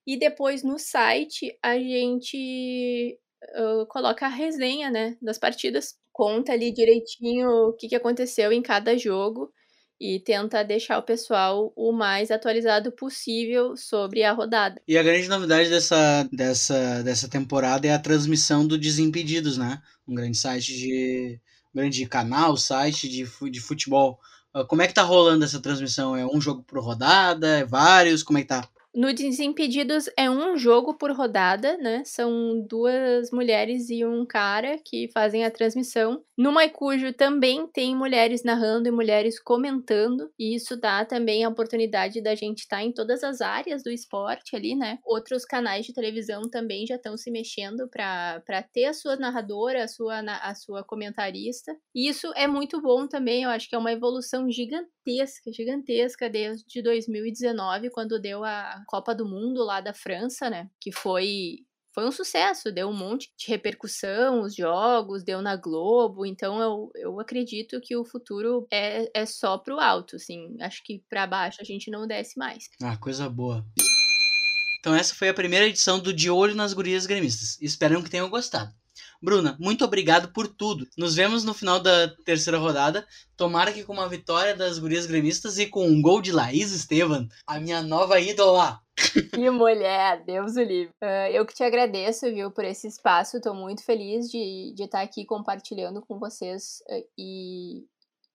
E 0.06 0.18
depois 0.18 0.64
no 0.64 0.80
site 0.80 1.58
a 1.62 1.78
gente 1.78 3.20
uh, 3.56 3.86
coloca 3.88 4.26
a 4.26 4.30
resenha, 4.30 4.90
né, 4.90 5.18
das 5.22 5.38
partidas, 5.38 6.00
conta 6.14 6.54
ali 6.54 6.72
direitinho 6.72 7.50
o 7.68 7.74
que, 7.74 7.90
que 7.90 7.96
aconteceu 7.96 8.52
em 8.52 8.62
cada 8.62 8.98
jogo 8.98 9.52
e 10.00 10.20
tenta 10.20 10.64
deixar 10.64 10.98
o 10.98 11.04
pessoal 11.04 11.74
o 11.76 11.92
mais 11.92 12.32
atualizado 12.32 12.92
possível 12.92 13.76
sobre 13.76 14.24
a 14.24 14.32
rodada. 14.32 14.82
E 14.88 14.98
a 14.98 15.04
grande 15.04 15.28
novidade 15.28 15.70
dessa, 15.70 16.28
dessa, 16.32 17.04
dessa 17.04 17.28
temporada 17.28 17.88
é 17.88 17.94
a 17.94 18.00
transmissão 18.00 18.66
do 18.66 18.78
Desimpedidos, 18.78 19.58
né? 19.58 19.82
Um 20.08 20.16
grande 20.16 20.38
site 20.38 20.74
de. 20.74 21.40
Um 21.74 21.80
grande 21.80 22.06
canal, 22.06 22.58
site 22.58 23.10
de, 23.10 23.28
de 23.52 23.60
futebol. 23.60 24.20
Ah, 24.54 24.64
como 24.64 24.82
é 24.82 24.88
que 24.88 24.94
tá 24.94 25.04
rolando 25.04 25.46
essa 25.46 25.60
transmissão? 25.60 26.16
É 26.16 26.26
um 26.26 26.42
jogo 26.42 26.64
por 26.64 26.80
rodada? 26.84 27.60
É 27.60 27.66
vários? 27.66 28.24
Como 28.24 28.40
é 28.40 28.42
que 28.42 28.48
tá? 28.48 28.68
No 28.96 29.14
Desimpedidos 29.14 30.10
é 30.18 30.28
um 30.28 30.58
jogo 30.58 30.98
por 30.98 31.12
rodada, 31.12 31.78
né? 31.78 32.02
São 32.04 32.66
duas 32.68 33.30
mulheres 33.32 33.92
e 33.92 34.04
um 34.04 34.26
cara 34.26 34.80
que 34.84 35.08
fazem 35.14 35.46
a 35.46 35.52
transmissão. 35.52 36.24
No 36.36 36.52
Maicujo 36.52 37.14
também 37.14 37.68
tem 37.68 37.96
mulheres 37.96 38.44
narrando 38.44 38.88
e 38.88 38.92
mulheres 38.92 39.40
comentando, 39.40 40.32
e 40.38 40.56
isso 40.56 40.76
dá 40.76 41.06
também 41.06 41.44
a 41.44 41.50
oportunidade 41.50 42.22
da 42.22 42.34
gente 42.34 42.60
estar 42.60 42.78
tá 42.78 42.84
em 42.84 42.92
todas 42.92 43.24
as 43.24 43.42
áreas 43.42 43.84
do 43.84 43.92
esporte 43.92 44.56
ali, 44.56 44.76
né? 44.76 44.98
Outros 45.06 45.46
canais 45.46 45.86
de 45.86 45.94
televisão 45.94 46.44
também 46.50 46.86
já 46.86 46.96
estão 46.96 47.18
se 47.18 47.30
mexendo 47.30 47.88
para 47.90 48.64
ter 48.74 48.86
a 48.86 48.94
sua 48.94 49.16
narradora, 49.16 49.84
a 49.84 49.88
sua, 49.88 50.20
a 50.20 50.56
sua 50.56 50.84
comentarista. 50.84 51.76
E 51.94 52.08
isso 52.08 52.32
é 52.36 52.48
muito 52.48 52.82
bom 52.82 53.08
também, 53.08 53.44
eu 53.44 53.50
acho 53.50 53.70
que 53.70 53.76
é 53.76 53.80
uma 53.80 53.92
evolução 53.92 54.50
gigantesca, 54.50 55.52
gigantesca 55.52 56.30
desde 56.30 56.82
2019, 56.82 57.90
quando 57.92 58.20
deu 58.20 58.44
a 58.44 58.77
Copa 58.86 59.14
do 59.14 59.26
Mundo 59.26 59.64
lá 59.64 59.82
da 59.82 59.94
França, 59.94 60.50
né? 60.50 60.70
Que 60.80 60.92
foi 60.92 61.58
foi 61.98 62.08
um 62.08 62.12
sucesso, 62.12 62.72
deu 62.72 62.90
um 62.90 62.96
monte 62.96 63.28
de 63.36 63.48
repercussão, 63.48 64.44
os 64.44 64.56
jogos, 64.56 65.24
deu 65.24 65.42
na 65.42 65.56
Globo, 65.56 66.28
então 66.28 66.62
eu, 66.62 66.92
eu 66.94 67.20
acredito 67.20 67.82
que 67.82 67.98
o 67.98 68.06
futuro 68.06 68.68
é, 68.72 69.10
é 69.20 69.26
só 69.26 69.58
pro 69.58 69.80
alto, 69.80 70.16
assim, 70.16 70.56
acho 70.62 70.84
que 70.84 71.04
para 71.10 71.26
baixo 71.26 71.58
a 71.60 71.64
gente 71.64 71.90
não 71.90 72.06
desce 72.06 72.38
mais. 72.38 72.66
Ah, 72.84 72.96
coisa 72.98 73.28
boa. 73.28 73.66
Então 74.80 74.94
essa 74.94 75.16
foi 75.16 75.28
a 75.30 75.34
primeira 75.34 75.66
edição 75.66 76.00
do 76.00 76.14
De 76.14 76.30
Olho 76.30 76.54
nas 76.54 76.72
Gurias 76.72 77.08
Gremistas, 77.08 77.58
espero 77.60 78.04
que 78.04 78.12
tenham 78.12 78.30
gostado. 78.30 78.72
Bruna, 79.22 79.58
muito 79.60 79.84
obrigado 79.84 80.32
por 80.32 80.48
tudo. 80.48 80.88
Nos 80.98 81.16
vemos 81.16 81.44
no 81.44 81.54
final 81.54 81.80
da 81.80 82.08
terceira 82.26 82.58
rodada. 82.58 83.06
Tomara 83.36 83.72
que 83.72 83.84
com 83.84 83.94
uma 83.94 84.10
vitória 84.10 84.56
das 84.56 84.80
gurias 84.80 85.06
gremistas 85.06 85.58
e 85.58 85.66
com 85.66 85.88
um 85.88 86.02
gol 86.02 86.22
de 86.22 86.32
Laís 86.32 86.72
Estevan, 86.72 87.28
a 87.46 87.60
minha 87.60 87.82
nova 87.82 88.20
ídola. 88.20 88.80
Que 89.32 89.50
mulher, 89.52 90.24
Deus 90.26 90.56
o 90.56 90.62
livre. 90.62 90.92
Uh, 91.04 91.30
eu 91.32 91.46
que 91.46 91.54
te 91.54 91.64
agradeço, 91.64 92.26
viu, 92.34 92.50
por 92.50 92.66
esse 92.66 92.88
espaço. 92.88 93.38
Estou 93.38 93.54
muito 93.54 93.84
feliz 93.84 94.30
de, 94.30 94.74
de 94.76 94.84
estar 94.84 95.02
aqui 95.02 95.24
compartilhando 95.24 96.02
com 96.02 96.18
vocês 96.18 96.82
uh, 96.90 97.08
e, 97.16 97.86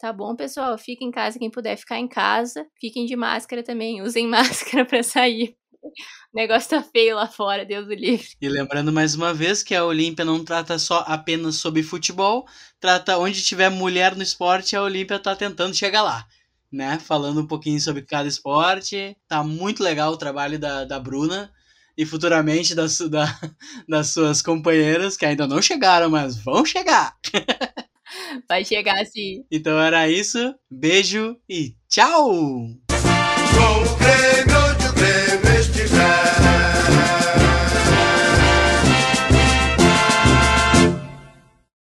Tá 0.00 0.12
bom, 0.12 0.34
pessoal? 0.34 0.76
Fiquem 0.78 1.08
em 1.08 1.12
casa 1.12 1.38
quem 1.38 1.50
puder 1.50 1.76
ficar 1.76 1.98
em 1.98 2.08
casa. 2.08 2.66
Fiquem 2.80 3.06
de 3.06 3.14
máscara 3.14 3.62
também. 3.62 4.00
Usem 4.02 4.26
máscara 4.26 4.84
para 4.84 5.02
sair. 5.04 5.59
O 6.32 6.36
negócio 6.36 6.70
tá 6.70 6.82
feio 6.82 7.16
lá 7.16 7.26
fora, 7.26 7.64
Deus 7.64 7.86
do 7.86 7.94
livre. 7.94 8.28
E 8.40 8.48
lembrando 8.48 8.92
mais 8.92 9.14
uma 9.14 9.34
vez 9.34 9.62
que 9.62 9.74
a 9.74 9.84
Olímpia 9.84 10.24
não 10.24 10.44
trata 10.44 10.78
só 10.78 11.04
apenas 11.06 11.56
sobre 11.56 11.82
futebol, 11.82 12.46
trata 12.78 13.18
onde 13.18 13.42
tiver 13.42 13.68
mulher 13.68 14.14
no 14.14 14.22
esporte, 14.22 14.76
a 14.76 14.82
Olímpia 14.82 15.18
tá 15.18 15.34
tentando 15.34 15.74
chegar 15.74 16.02
lá. 16.02 16.26
Né? 16.72 17.00
Falando 17.00 17.40
um 17.40 17.46
pouquinho 17.46 17.80
sobre 17.80 18.02
cada 18.02 18.28
esporte. 18.28 19.16
Tá 19.26 19.42
muito 19.42 19.82
legal 19.82 20.12
o 20.12 20.16
trabalho 20.16 20.56
da, 20.56 20.84
da 20.84 21.00
Bruna 21.00 21.50
e 21.98 22.06
futuramente 22.06 22.74
das, 22.74 22.98
da, 22.98 23.26
das 23.88 24.08
suas 24.12 24.40
companheiras, 24.40 25.16
que 25.16 25.26
ainda 25.26 25.48
não 25.48 25.60
chegaram, 25.60 26.08
mas 26.08 26.36
vão 26.36 26.64
chegar. 26.64 27.16
Vai 28.48 28.64
chegar 28.64 29.04
sim. 29.06 29.44
Então 29.50 29.80
era 29.80 30.08
isso. 30.08 30.54
Beijo 30.70 31.36
e 31.48 31.74
tchau! 31.88 32.68